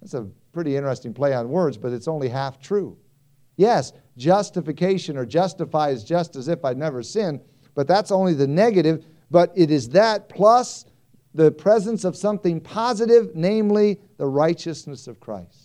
That's 0.00 0.14
a 0.14 0.28
pretty 0.52 0.76
interesting 0.76 1.12
play 1.12 1.34
on 1.34 1.50
words, 1.50 1.76
but 1.76 1.92
it's 1.92 2.06
only 2.06 2.28
half 2.28 2.60
true. 2.60 2.96
Yes, 3.56 3.92
justification 4.16 5.16
or 5.16 5.26
justify 5.26 5.90
is 5.90 6.04
just 6.04 6.36
as 6.36 6.46
if 6.46 6.64
I'd 6.64 6.78
never 6.78 7.02
sinned, 7.02 7.40
but 7.74 7.88
that's 7.88 8.12
only 8.12 8.34
the 8.34 8.46
negative. 8.46 9.04
But 9.30 9.52
it 9.56 9.72
is 9.72 9.88
that 9.90 10.28
plus 10.28 10.86
the 11.34 11.50
presence 11.50 12.04
of 12.04 12.16
something 12.16 12.60
positive, 12.60 13.34
namely 13.34 14.00
the 14.18 14.26
righteousness 14.28 15.08
of 15.08 15.18
Christ. 15.18 15.61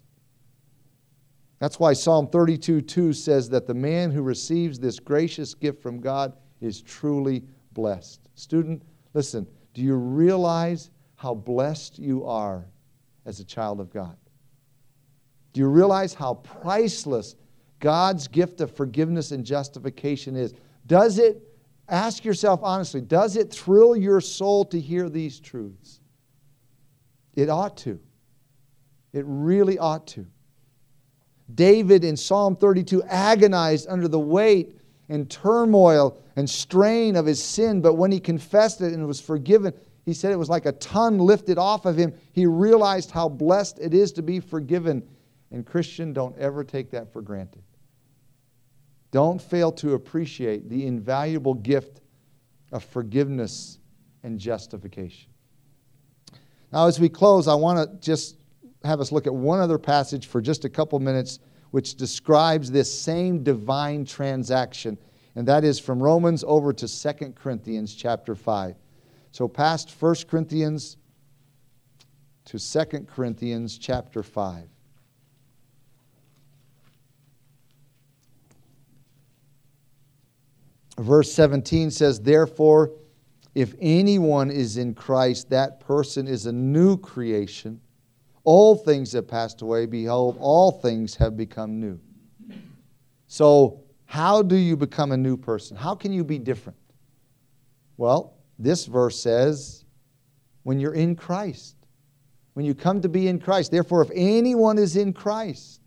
That's 1.59 1.79
why 1.79 1.93
Psalm 1.93 2.27
32 2.27 2.81
2 2.81 3.13
says 3.13 3.49
that 3.49 3.65
the 3.65 3.73
man 3.73 4.11
who 4.11 4.21
receives 4.21 4.79
this 4.79 4.99
gracious 4.99 5.53
gift 5.53 5.81
from 5.81 5.99
God 5.99 6.33
is 6.61 6.81
truly 6.81 7.43
blessed. 7.73 8.29
Student, 8.35 8.83
listen, 9.13 9.47
do 9.73 9.81
you 9.81 9.95
realize 9.95 10.91
how 11.15 11.33
blessed 11.33 11.97
you 11.97 12.25
are 12.25 12.65
as 13.25 13.39
a 13.39 13.45
child 13.45 13.79
of 13.79 13.91
God? 13.91 14.15
Do 15.53 15.61
you 15.61 15.67
realize 15.67 16.13
how 16.13 16.35
priceless 16.35 17.35
God's 17.79 18.27
gift 18.27 18.61
of 18.61 18.75
forgiveness 18.75 19.31
and 19.31 19.43
justification 19.43 20.35
is? 20.35 20.53
Does 20.85 21.17
it, 21.17 21.41
ask 21.89 22.23
yourself 22.23 22.59
honestly, 22.63 23.01
does 23.01 23.35
it 23.35 23.51
thrill 23.51 23.95
your 23.95 24.21
soul 24.21 24.65
to 24.65 24.79
hear 24.79 25.09
these 25.09 25.39
truths? 25.39 26.01
It 27.35 27.49
ought 27.49 27.77
to. 27.77 27.99
It 29.13 29.25
really 29.27 29.79
ought 29.79 30.05
to. 30.07 30.27
David 31.53 32.03
in 32.03 32.17
Psalm 32.17 32.55
32 32.55 33.03
agonized 33.03 33.87
under 33.89 34.07
the 34.07 34.19
weight 34.19 34.77
and 35.09 35.29
turmoil 35.29 36.17
and 36.35 36.49
strain 36.49 37.15
of 37.15 37.25
his 37.25 37.41
sin, 37.41 37.81
but 37.81 37.93
when 37.93 38.11
he 38.11 38.19
confessed 38.19 38.81
it 38.81 38.93
and 38.93 39.07
was 39.07 39.21
forgiven, 39.21 39.73
he 40.05 40.13
said 40.13 40.31
it 40.31 40.37
was 40.37 40.49
like 40.49 40.65
a 40.65 40.71
ton 40.73 41.17
lifted 41.17 41.57
off 41.57 41.85
of 41.85 41.97
him. 41.97 42.13
He 42.33 42.45
realized 42.45 43.11
how 43.11 43.27
blessed 43.27 43.79
it 43.79 43.93
is 43.93 44.11
to 44.13 44.21
be 44.21 44.39
forgiven. 44.39 45.07
And, 45.51 45.65
Christian, 45.65 46.13
don't 46.13 46.37
ever 46.37 46.63
take 46.63 46.91
that 46.91 47.11
for 47.11 47.21
granted. 47.21 47.63
Don't 49.11 49.41
fail 49.41 49.71
to 49.73 49.93
appreciate 49.93 50.69
the 50.69 50.85
invaluable 50.85 51.53
gift 51.53 52.01
of 52.71 52.83
forgiveness 52.83 53.79
and 54.23 54.37
justification. 54.37 55.29
Now, 56.71 56.87
as 56.87 56.99
we 56.99 57.07
close, 57.07 57.47
I 57.47 57.55
want 57.55 57.79
to 57.79 58.05
just 58.05 58.35
have 58.83 58.99
us 58.99 59.11
look 59.11 59.27
at 59.27 59.33
one 59.33 59.59
other 59.59 59.77
passage 59.77 60.27
for 60.27 60.41
just 60.41 60.65
a 60.65 60.69
couple 60.69 60.99
minutes, 60.99 61.39
which 61.71 61.95
describes 61.95 62.71
this 62.71 62.93
same 62.93 63.43
divine 63.43 64.05
transaction, 64.05 64.97
and 65.35 65.47
that 65.47 65.63
is 65.63 65.79
from 65.79 66.01
Romans 66.01 66.43
over 66.47 66.73
to 66.73 66.87
2 66.87 67.33
Corinthians 67.33 67.93
chapter 67.93 68.35
5. 68.35 68.75
So, 69.31 69.47
past 69.47 69.93
1 69.99 70.15
Corinthians 70.29 70.97
to 72.45 72.57
2 72.57 73.05
Corinthians 73.07 73.77
chapter 73.77 74.23
5. 74.23 74.69
Verse 80.99 81.31
17 81.31 81.91
says, 81.91 82.19
Therefore, 82.19 82.91
if 83.53 83.75
anyone 83.79 84.49
is 84.49 84.77
in 84.77 84.93
Christ, 84.93 85.49
that 85.49 85.79
person 85.79 86.27
is 86.27 86.45
a 86.45 86.51
new 86.51 86.97
creation. 86.97 87.79
All 88.47 88.77
things 88.77 89.11
have 89.11 89.27
passed 89.27 89.61
away. 89.61 89.85
Behold, 89.87 90.37
all 90.39 90.71
things 90.71 91.15
have 91.15 91.35
become 91.35 91.81
new. 91.81 91.99
So, 93.27 93.81
how 94.05 94.41
do 94.41 94.55
you 94.55 94.77
become 94.77 95.11
a 95.11 95.17
new 95.17 95.35
person? 95.35 95.75
How 95.75 95.93
can 95.93 96.13
you 96.13 96.23
be 96.23 96.39
different? 96.39 96.79
Well, 97.97 98.37
this 98.57 98.85
verse 98.85 99.19
says, 99.19 99.83
when 100.63 100.79
you're 100.79 100.93
in 100.93 101.17
Christ, 101.17 101.75
when 102.53 102.65
you 102.65 102.73
come 102.73 103.01
to 103.01 103.09
be 103.09 103.27
in 103.27 103.37
Christ. 103.37 103.69
Therefore, 103.69 104.01
if 104.01 104.11
anyone 104.15 104.77
is 104.77 104.95
in 104.95 105.11
Christ, 105.11 105.81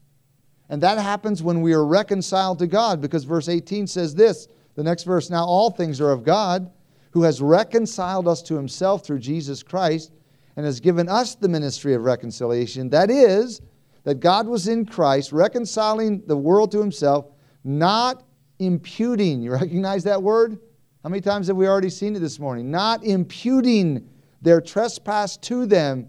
and 0.68 0.82
that 0.82 0.98
happens 0.98 1.42
when 1.42 1.62
we 1.62 1.72
are 1.72 1.86
reconciled 1.86 2.58
to 2.58 2.66
God, 2.66 3.00
because 3.00 3.24
verse 3.24 3.48
18 3.48 3.86
says 3.86 4.14
this 4.14 4.48
the 4.74 4.82
next 4.82 5.04
verse, 5.04 5.30
now 5.30 5.46
all 5.46 5.70
things 5.70 5.98
are 5.98 6.10
of 6.10 6.24
God, 6.24 6.70
who 7.12 7.22
has 7.22 7.40
reconciled 7.40 8.28
us 8.28 8.42
to 8.42 8.54
himself 8.54 9.02
through 9.06 9.20
Jesus 9.20 9.62
Christ 9.62 10.12
and 10.56 10.66
has 10.66 10.80
given 10.80 11.08
us 11.08 11.34
the 11.34 11.48
ministry 11.48 11.94
of 11.94 12.02
reconciliation. 12.02 12.90
That 12.90 13.10
is, 13.10 13.60
that 14.04 14.20
God 14.20 14.46
was 14.46 14.68
in 14.68 14.86
Christ, 14.86 15.32
reconciling 15.32 16.22
the 16.26 16.36
world 16.36 16.72
to 16.72 16.80
himself, 16.80 17.26
not 17.64 18.24
imputing. 18.58 19.42
You 19.42 19.52
recognize 19.60 20.04
that 20.04 20.22
word? 20.22 20.58
How 21.02 21.08
many 21.08 21.20
times 21.20 21.46
have 21.46 21.56
we 21.56 21.66
already 21.66 21.90
seen 21.90 22.14
it 22.14 22.18
this 22.20 22.38
morning? 22.38 22.70
Not 22.70 23.04
imputing 23.04 24.08
their 24.42 24.60
trespass 24.60 25.36
to 25.38 25.66
them, 25.66 26.08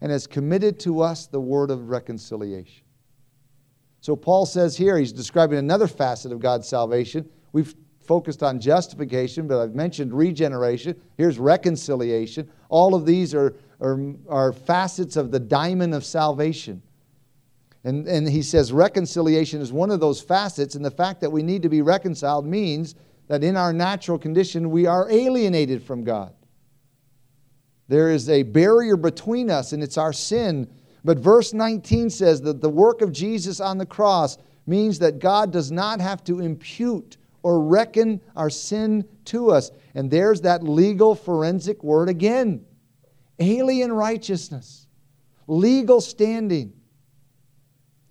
and 0.00 0.10
has 0.10 0.26
committed 0.26 0.80
to 0.80 1.00
us 1.00 1.26
the 1.26 1.40
word 1.40 1.70
of 1.70 1.90
reconciliation. 1.90 2.84
So 4.00 4.16
Paul 4.16 4.46
says 4.46 4.76
here, 4.76 4.96
he's 4.98 5.12
describing 5.12 5.58
another 5.58 5.86
facet 5.86 6.32
of 6.32 6.40
God's 6.40 6.66
salvation. 6.66 7.28
We've 7.52 7.74
focused 8.10 8.42
on 8.42 8.58
justification, 8.58 9.46
but 9.46 9.62
I've 9.62 9.76
mentioned 9.76 10.12
regeneration. 10.12 11.00
Here's 11.16 11.38
reconciliation. 11.38 12.50
All 12.68 12.96
of 12.96 13.06
these 13.06 13.36
are 13.36 13.54
are, 13.80 13.98
are 14.28 14.52
facets 14.52 15.16
of 15.16 15.30
the 15.30 15.40
diamond 15.40 15.94
of 15.94 16.04
salvation. 16.04 16.82
And, 17.84 18.06
and 18.06 18.28
he 18.28 18.42
says 18.42 18.72
reconciliation 18.72 19.60
is 19.60 19.72
one 19.72 19.90
of 19.90 20.00
those 20.00 20.20
facets, 20.20 20.74
and 20.74 20.84
the 20.84 20.90
fact 20.90 21.20
that 21.22 21.30
we 21.30 21.42
need 21.42 21.62
to 21.62 21.68
be 21.68 21.82
reconciled 21.82 22.46
means 22.46 22.94
that 23.28 23.42
in 23.42 23.56
our 23.56 23.72
natural 23.72 24.18
condition 24.18 24.70
we 24.70 24.86
are 24.86 25.10
alienated 25.10 25.82
from 25.82 26.04
God. 26.04 26.34
There 27.88 28.10
is 28.10 28.28
a 28.28 28.42
barrier 28.42 28.96
between 28.96 29.50
us, 29.50 29.72
and 29.72 29.82
it's 29.82 29.98
our 29.98 30.12
sin. 30.12 30.68
But 31.04 31.18
verse 31.18 31.54
19 31.54 32.10
says 32.10 32.42
that 32.42 32.60
the 32.60 32.68
work 32.68 33.02
of 33.02 33.12
Jesus 33.12 33.60
on 33.60 33.78
the 33.78 33.86
cross 33.86 34.36
means 34.66 34.98
that 34.98 35.18
God 35.18 35.50
does 35.52 35.72
not 35.72 36.00
have 36.00 36.22
to 36.24 36.40
impute 36.40 37.16
or 37.42 37.60
reckon 37.60 38.20
our 38.36 38.50
sin 38.50 39.06
to 39.26 39.50
us. 39.50 39.70
And 39.94 40.10
there's 40.10 40.42
that 40.42 40.62
legal 40.62 41.14
forensic 41.14 41.82
word 41.82 42.08
again 42.08 42.64
alien 43.38 43.90
righteousness, 43.90 44.86
legal 45.46 46.00
standing. 46.00 46.74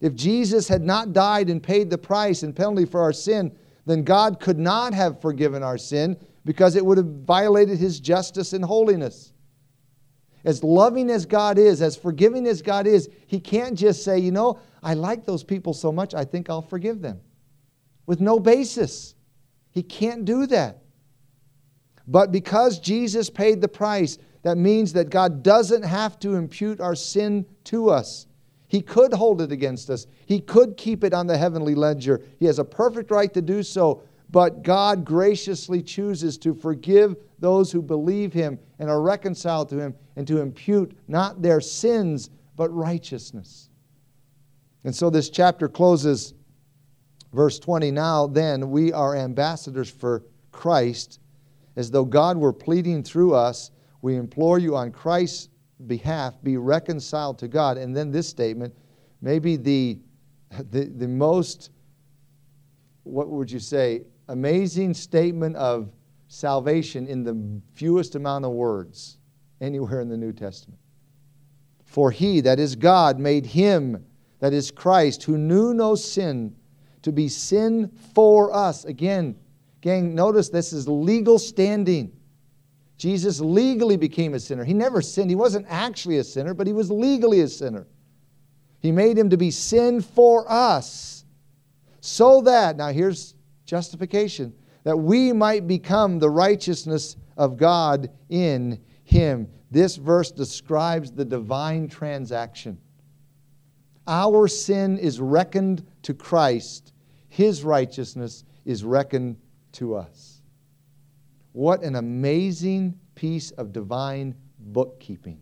If 0.01 0.15
Jesus 0.15 0.67
had 0.67 0.81
not 0.81 1.13
died 1.13 1.49
and 1.49 1.61
paid 1.61 1.89
the 1.89 1.97
price 1.97 2.41
and 2.41 2.55
penalty 2.55 2.85
for 2.85 3.01
our 3.01 3.13
sin, 3.13 3.55
then 3.85 4.03
God 4.03 4.39
could 4.39 4.57
not 4.57 4.93
have 4.93 5.21
forgiven 5.21 5.61
our 5.61 5.77
sin 5.77 6.17
because 6.45 6.75
it 6.75 6.85
would 6.85 6.97
have 6.97 7.23
violated 7.25 7.77
his 7.77 7.99
justice 7.99 8.53
and 8.53 8.63
holiness. 8.63 9.33
As 10.45 10.63
loving 10.63 11.09
as 11.09 11.25
God 11.25 11.57
is, 11.57 11.81
as 11.81 11.95
forgiving 11.95 12.47
as 12.47 12.61
God 12.61 12.87
is, 12.87 13.09
he 13.27 13.39
can't 13.39 13.77
just 13.77 14.03
say, 14.03 14.17
you 14.17 14.31
know, 14.31 14.59
I 14.81 14.93
like 14.93 15.25
those 15.25 15.43
people 15.43 15.73
so 15.73 15.91
much, 15.91 16.13
I 16.15 16.23
think 16.23 16.49
I'll 16.49 16.61
forgive 16.61 17.01
them. 17.01 17.19
With 18.05 18.21
no 18.21 18.39
basis. 18.39 19.15
He 19.79 19.83
can't 19.83 20.25
do 20.25 20.45
that. 20.47 20.79
But 22.05 22.33
because 22.33 22.81
Jesus 22.81 23.29
paid 23.29 23.61
the 23.61 23.69
price, 23.69 24.17
that 24.41 24.57
means 24.57 24.91
that 24.91 25.09
God 25.09 25.41
doesn't 25.41 25.83
have 25.83 26.19
to 26.19 26.35
impute 26.35 26.81
our 26.81 26.95
sin 26.95 27.45
to 27.63 27.89
us. 27.89 28.27
He 28.67 28.81
could 28.81 29.13
hold 29.13 29.41
it 29.41 29.53
against 29.53 29.89
us, 29.89 30.05
He 30.25 30.41
could 30.41 30.75
keep 30.75 31.05
it 31.05 31.13
on 31.13 31.27
the 31.27 31.37
heavenly 31.37 31.75
ledger. 31.75 32.21
He 32.41 32.45
has 32.45 32.59
a 32.59 32.65
perfect 32.65 33.09
right 33.09 33.33
to 33.33 33.41
do 33.41 33.63
so, 33.63 34.03
but 34.29 34.63
God 34.63 35.05
graciously 35.05 35.81
chooses 35.81 36.37
to 36.39 36.53
forgive 36.53 37.15
those 37.39 37.71
who 37.71 37.81
believe 37.81 38.33
Him 38.33 38.59
and 38.79 38.89
are 38.89 39.01
reconciled 39.01 39.69
to 39.69 39.79
Him 39.79 39.95
and 40.17 40.27
to 40.27 40.41
impute 40.41 40.91
not 41.07 41.41
their 41.41 41.61
sins, 41.61 42.29
but 42.57 42.69
righteousness. 42.75 43.69
And 44.83 44.93
so 44.93 45.09
this 45.09 45.29
chapter 45.29 45.69
closes, 45.69 46.33
verse 47.33 47.59
20. 47.59 47.91
Now 47.91 48.27
then, 48.27 48.71
we 48.71 48.91
are 48.91 49.15
ambassadors 49.15 49.89
for 49.89 50.23
Christ, 50.51 51.19
as 51.75 51.91
though 51.91 52.05
God 52.05 52.37
were 52.37 52.53
pleading 52.53 53.03
through 53.03 53.33
us. 53.33 53.71
We 54.01 54.15
implore 54.15 54.59
you 54.59 54.75
on 54.75 54.91
Christ's 54.91 55.49
behalf, 55.87 56.35
be 56.43 56.57
reconciled 56.57 57.39
to 57.39 57.47
God. 57.47 57.77
And 57.77 57.95
then 57.95 58.11
this 58.11 58.27
statement, 58.27 58.73
maybe 59.21 59.55
the, 59.55 59.99
the, 60.71 60.85
the 60.85 61.07
most, 61.07 61.71
what 63.03 63.29
would 63.29 63.51
you 63.51 63.59
say, 63.59 64.03
amazing 64.27 64.93
statement 64.93 65.55
of 65.55 65.91
salvation 66.27 67.07
in 67.07 67.23
the 67.23 67.61
fewest 67.73 68.15
amount 68.15 68.45
of 68.45 68.51
words 68.51 69.17
anywhere 69.61 70.01
in 70.01 70.09
the 70.09 70.17
New 70.17 70.31
Testament. 70.31 70.79
For 71.83 72.11
he, 72.11 72.39
that 72.41 72.59
is 72.59 72.75
God, 72.75 73.19
made 73.19 73.45
him, 73.45 74.05
that 74.39 74.53
is 74.53 74.69
Christ, 74.69 75.23
who 75.23 75.37
knew 75.37 75.73
no 75.73 75.95
sin, 75.95 76.55
to 77.01 77.11
be 77.11 77.27
sin 77.27 77.91
for 78.13 78.53
us. 78.53 78.85
Again, 78.85 79.35
gang, 79.81 80.13
notice 80.15 80.49
this 80.49 80.73
is 80.73 80.87
legal 80.87 81.39
standing. 81.39 82.11
Jesus 82.97 83.39
legally 83.39 83.95
became 83.95 84.33
a 84.33 84.39
sinner. 84.39 84.65
He 84.65 84.73
never 84.73 85.01
sinned. 85.01 85.29
He 85.29 85.35
wasn't 85.35 85.65
actually 85.69 86.17
a 86.17 86.23
sinner, 86.23 86.53
but 86.53 86.67
he 86.67 86.73
was 86.73 86.91
legally 86.91 87.39
a 87.39 87.47
sinner. 87.47 87.87
He 88.81 88.91
made 88.91 89.17
him 89.17 89.29
to 89.29 89.37
be 89.37 89.51
sin 89.51 90.01
for 90.01 90.49
us, 90.51 91.25
So 92.01 92.41
that, 92.41 92.77
now 92.77 92.89
here's 92.89 93.35
justification, 93.65 94.53
that 94.83 94.97
we 94.97 95.33
might 95.33 95.67
become 95.67 96.19
the 96.19 96.29
righteousness 96.29 97.17
of 97.37 97.57
God 97.57 98.09
in 98.29 98.79
him. 99.03 99.49
This 99.71 99.95
verse 99.97 100.31
describes 100.31 101.11
the 101.11 101.25
divine 101.25 101.87
transaction. 101.87 102.79
Our 104.09 104.47
sin 104.47 104.97
is 104.97 105.21
reckoned 105.21 105.85
to 106.01 106.15
Christ, 106.15 106.93
his 107.27 107.63
righteousness 107.63 108.43
is 108.65 108.83
reckoned 108.83 109.37
to 109.73 109.95
us. 109.95 110.41
What 111.51 111.83
an 111.83 111.95
amazing 111.95 112.99
piece 113.13 113.51
of 113.51 113.71
divine 113.71 114.33
bookkeeping. 114.57 115.39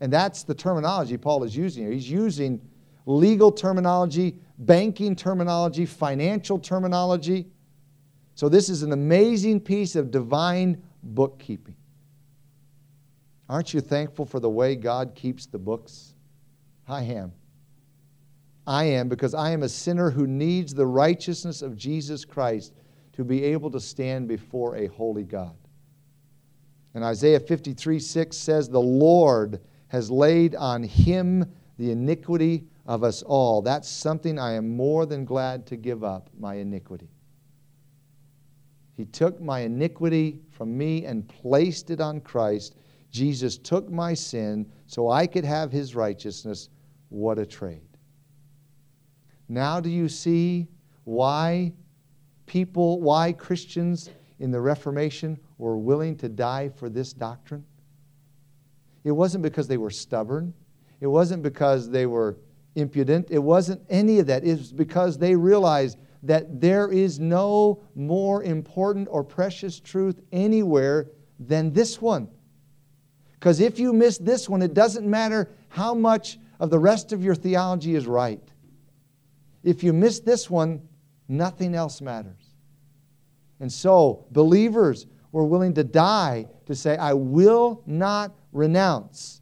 And 0.00 0.12
that's 0.12 0.44
the 0.44 0.54
terminology 0.54 1.16
Paul 1.16 1.42
is 1.42 1.56
using 1.56 1.84
here. 1.84 1.92
He's 1.92 2.08
using 2.08 2.60
legal 3.06 3.50
terminology, 3.50 4.36
banking 4.58 5.16
terminology, 5.16 5.84
financial 5.84 6.60
terminology. 6.60 7.48
So, 8.34 8.48
this 8.48 8.68
is 8.68 8.82
an 8.82 8.92
amazing 8.92 9.60
piece 9.60 9.96
of 9.96 10.12
divine 10.12 10.80
bookkeeping. 11.02 11.76
Aren't 13.48 13.74
you 13.74 13.80
thankful 13.80 14.26
for 14.26 14.38
the 14.38 14.50
way 14.50 14.76
God 14.76 15.14
keeps 15.14 15.46
the 15.46 15.58
books? 15.58 16.15
I 16.88 17.02
am. 17.02 17.32
I 18.66 18.84
am 18.84 19.08
because 19.08 19.34
I 19.34 19.50
am 19.50 19.62
a 19.62 19.68
sinner 19.68 20.10
who 20.10 20.26
needs 20.26 20.74
the 20.74 20.86
righteousness 20.86 21.62
of 21.62 21.76
Jesus 21.76 22.24
Christ 22.24 22.72
to 23.12 23.24
be 23.24 23.44
able 23.44 23.70
to 23.70 23.80
stand 23.80 24.28
before 24.28 24.76
a 24.76 24.86
holy 24.86 25.24
God. 25.24 25.56
And 26.94 27.04
Isaiah 27.04 27.40
53 27.40 27.98
6 27.98 28.36
says, 28.36 28.68
The 28.68 28.80
Lord 28.80 29.60
has 29.88 30.10
laid 30.10 30.54
on 30.54 30.82
him 30.82 31.44
the 31.78 31.90
iniquity 31.90 32.64
of 32.86 33.04
us 33.04 33.22
all. 33.22 33.62
That's 33.62 33.88
something 33.88 34.38
I 34.38 34.52
am 34.52 34.76
more 34.76 35.06
than 35.06 35.24
glad 35.24 35.66
to 35.66 35.76
give 35.76 36.02
up, 36.02 36.30
my 36.38 36.54
iniquity. 36.54 37.10
He 38.96 39.04
took 39.04 39.40
my 39.40 39.60
iniquity 39.60 40.40
from 40.50 40.76
me 40.76 41.04
and 41.04 41.28
placed 41.28 41.90
it 41.90 42.00
on 42.00 42.20
Christ. 42.20 42.76
Jesus 43.10 43.58
took 43.58 43.90
my 43.90 44.14
sin 44.14 44.66
so 44.86 45.10
I 45.10 45.26
could 45.26 45.44
have 45.44 45.70
his 45.70 45.94
righteousness. 45.94 46.70
What 47.08 47.38
a 47.38 47.46
trade. 47.46 47.88
Now, 49.48 49.80
do 49.80 49.88
you 49.88 50.08
see 50.08 50.68
why 51.04 51.72
people, 52.46 53.00
why 53.00 53.32
Christians 53.32 54.10
in 54.38 54.50
the 54.50 54.60
Reformation 54.60 55.38
were 55.58 55.78
willing 55.78 56.16
to 56.18 56.28
die 56.28 56.68
for 56.68 56.88
this 56.88 57.12
doctrine? 57.12 57.64
It 59.04 59.12
wasn't 59.12 59.42
because 59.42 59.68
they 59.68 59.76
were 59.76 59.90
stubborn. 59.90 60.52
It 61.00 61.06
wasn't 61.06 61.42
because 61.42 61.90
they 61.90 62.06
were 62.06 62.38
impudent. 62.74 63.28
It 63.30 63.38
wasn't 63.38 63.80
any 63.88 64.18
of 64.18 64.26
that. 64.26 64.44
It 64.44 64.58
was 64.58 64.72
because 64.72 65.16
they 65.16 65.36
realized 65.36 65.98
that 66.24 66.60
there 66.60 66.90
is 66.90 67.20
no 67.20 67.82
more 67.94 68.42
important 68.42 69.06
or 69.10 69.22
precious 69.22 69.78
truth 69.78 70.20
anywhere 70.32 71.08
than 71.38 71.72
this 71.72 72.00
one. 72.02 72.28
Because 73.34 73.60
if 73.60 73.78
you 73.78 73.92
miss 73.92 74.18
this 74.18 74.48
one, 74.48 74.60
it 74.60 74.74
doesn't 74.74 75.08
matter 75.08 75.50
how 75.68 75.94
much 75.94 76.38
of 76.58 76.70
the 76.70 76.78
rest 76.78 77.12
of 77.12 77.22
your 77.22 77.34
theology 77.34 77.94
is 77.94 78.06
right. 78.06 78.42
If 79.62 79.82
you 79.82 79.92
miss 79.92 80.20
this 80.20 80.48
one, 80.48 80.80
nothing 81.28 81.74
else 81.74 82.00
matters. 82.00 82.54
And 83.60 83.72
so, 83.72 84.26
believers 84.30 85.06
were 85.32 85.44
willing 85.44 85.74
to 85.74 85.84
die 85.84 86.46
to 86.66 86.74
say, 86.74 86.96
I 86.96 87.14
will 87.14 87.82
not 87.86 88.34
renounce 88.52 89.40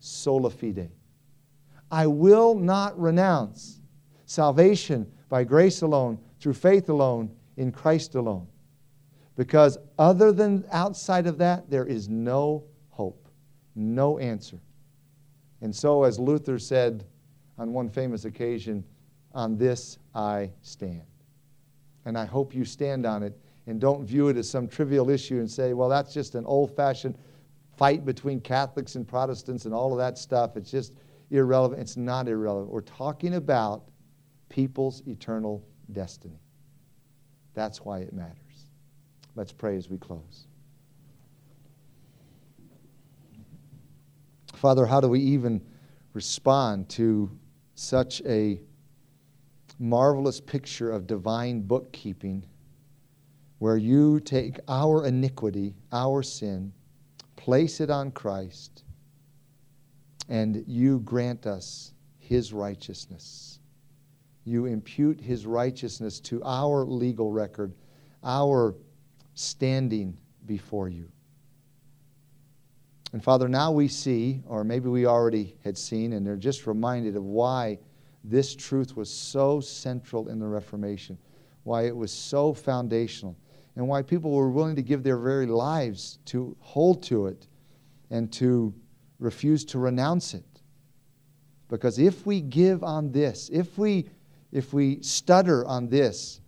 sola 0.00 0.50
fide. 0.50 0.90
I 1.90 2.06
will 2.06 2.54
not 2.54 2.98
renounce 2.98 3.80
salvation 4.26 5.10
by 5.28 5.44
grace 5.44 5.82
alone, 5.82 6.18
through 6.40 6.54
faith 6.54 6.88
alone, 6.88 7.30
in 7.56 7.70
Christ 7.70 8.14
alone. 8.14 8.46
Because 9.36 9.78
other 9.98 10.32
than 10.32 10.64
outside 10.70 11.26
of 11.26 11.38
that, 11.38 11.70
there 11.70 11.86
is 11.86 12.08
no 12.08 12.64
hope, 12.90 13.28
no 13.74 14.18
answer. 14.18 14.58
And 15.62 15.74
so, 15.74 16.02
as 16.02 16.18
Luther 16.18 16.58
said 16.58 17.04
on 17.56 17.72
one 17.72 17.88
famous 17.88 18.24
occasion, 18.24 18.84
on 19.32 19.56
this 19.56 19.98
I 20.14 20.50
stand. 20.60 21.02
And 22.04 22.18
I 22.18 22.24
hope 22.24 22.54
you 22.54 22.64
stand 22.64 23.06
on 23.06 23.22
it 23.22 23.38
and 23.66 23.80
don't 23.80 24.04
view 24.04 24.28
it 24.28 24.36
as 24.36 24.50
some 24.50 24.66
trivial 24.66 25.08
issue 25.08 25.38
and 25.38 25.50
say, 25.50 25.72
well, 25.72 25.88
that's 25.88 26.12
just 26.12 26.34
an 26.34 26.44
old 26.44 26.74
fashioned 26.74 27.16
fight 27.76 28.04
between 28.04 28.40
Catholics 28.40 28.96
and 28.96 29.06
Protestants 29.06 29.64
and 29.64 29.72
all 29.72 29.92
of 29.92 29.98
that 29.98 30.18
stuff. 30.18 30.56
It's 30.56 30.70
just 30.70 30.94
irrelevant. 31.30 31.80
It's 31.80 31.96
not 31.96 32.28
irrelevant. 32.28 32.72
We're 32.72 32.80
talking 32.80 33.34
about 33.34 33.84
people's 34.48 35.02
eternal 35.06 35.64
destiny. 35.92 36.40
That's 37.54 37.82
why 37.82 38.00
it 38.00 38.12
matters. 38.12 38.66
Let's 39.36 39.52
pray 39.52 39.76
as 39.76 39.88
we 39.88 39.96
close. 39.96 40.46
Father, 44.62 44.86
how 44.86 45.00
do 45.00 45.08
we 45.08 45.18
even 45.18 45.60
respond 46.12 46.88
to 46.90 47.36
such 47.74 48.22
a 48.24 48.60
marvelous 49.80 50.40
picture 50.40 50.88
of 50.88 51.08
divine 51.08 51.62
bookkeeping 51.62 52.46
where 53.58 53.76
you 53.76 54.20
take 54.20 54.60
our 54.68 55.04
iniquity, 55.04 55.74
our 55.90 56.22
sin, 56.22 56.72
place 57.34 57.80
it 57.80 57.90
on 57.90 58.12
Christ, 58.12 58.84
and 60.28 60.62
you 60.68 61.00
grant 61.00 61.44
us 61.44 61.92
his 62.20 62.52
righteousness. 62.52 63.58
You 64.44 64.66
impute 64.66 65.20
his 65.20 65.44
righteousness 65.44 66.20
to 66.20 66.40
our 66.44 66.84
legal 66.84 67.32
record, 67.32 67.74
our 68.22 68.76
standing 69.34 70.16
before 70.46 70.88
you. 70.88 71.10
And 73.12 73.22
Father, 73.22 73.48
now 73.48 73.70
we 73.72 73.88
see, 73.88 74.40
or 74.46 74.64
maybe 74.64 74.88
we 74.88 75.06
already 75.06 75.56
had 75.64 75.76
seen, 75.76 76.14
and 76.14 76.26
they're 76.26 76.36
just 76.36 76.66
reminded 76.66 77.14
of 77.16 77.24
why 77.24 77.78
this 78.24 78.54
truth 78.54 78.96
was 78.96 79.10
so 79.10 79.60
central 79.60 80.28
in 80.28 80.38
the 80.38 80.46
Reformation, 80.46 81.18
why 81.64 81.86
it 81.86 81.94
was 81.94 82.10
so 82.10 82.54
foundational 82.54 83.36
and 83.76 83.86
why 83.86 84.02
people 84.02 84.30
were 84.30 84.50
willing 84.50 84.76
to 84.76 84.82
give 84.82 85.02
their 85.02 85.18
very 85.18 85.46
lives 85.46 86.18
to 86.26 86.56
hold 86.60 87.02
to 87.04 87.26
it 87.26 87.46
and 88.10 88.32
to 88.32 88.74
refuse 89.18 89.64
to 89.64 89.78
renounce 89.78 90.34
it. 90.34 90.44
Because 91.68 91.98
if 91.98 92.26
we 92.26 92.40
give 92.40 92.84
on 92.84 93.12
this, 93.12 93.48
if 93.52 93.78
we, 93.78 94.08
if 94.52 94.74
we 94.74 95.00
stutter 95.02 95.66
on 95.66 95.88
this, 95.88 96.40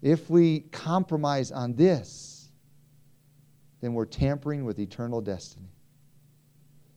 if 0.00 0.28
we 0.28 0.60
compromise 0.72 1.52
on 1.52 1.74
this, 1.74 2.50
then 3.80 3.94
we're 3.94 4.06
tampering 4.06 4.64
with 4.64 4.80
eternal 4.80 5.20
destiny. 5.20 5.71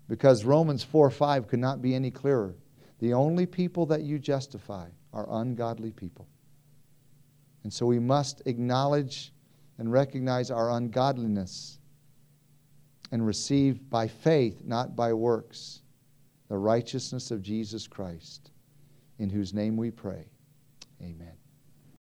Because 0.08 0.46
Romans 0.46 0.84
4 0.84 1.10
5 1.10 1.48
could 1.48 1.60
not 1.60 1.82
be 1.82 1.96
any 1.96 2.12
clearer. 2.12 2.56
The 3.00 3.14
only 3.14 3.46
people 3.46 3.86
that 3.88 4.04
you 4.04 4.20
justify 4.20 4.88
are 5.14 5.28
ungodly 5.30 5.92
people. 5.92 6.28
And 7.64 7.74
so 7.74 7.86
we 7.86 8.00
must 8.00 8.42
acknowledge 8.46 9.34
and 9.78 9.92
recognize 9.92 10.52
our 10.52 10.72
ungodliness 10.72 11.80
and 13.12 13.26
receive 13.26 13.90
by 13.90 14.08
faith, 14.08 14.62
not 14.64 14.96
by 14.96 15.14
works, 15.14 15.82
the 16.48 16.58
righteousness 16.58 17.32
of 17.32 17.42
Jesus 17.42 17.88
Christ, 17.88 18.52
in 19.20 19.30
whose 19.30 19.54
name 19.54 19.78
we 19.78 19.92
pray. 19.92 20.30
Amen. 21.02 21.34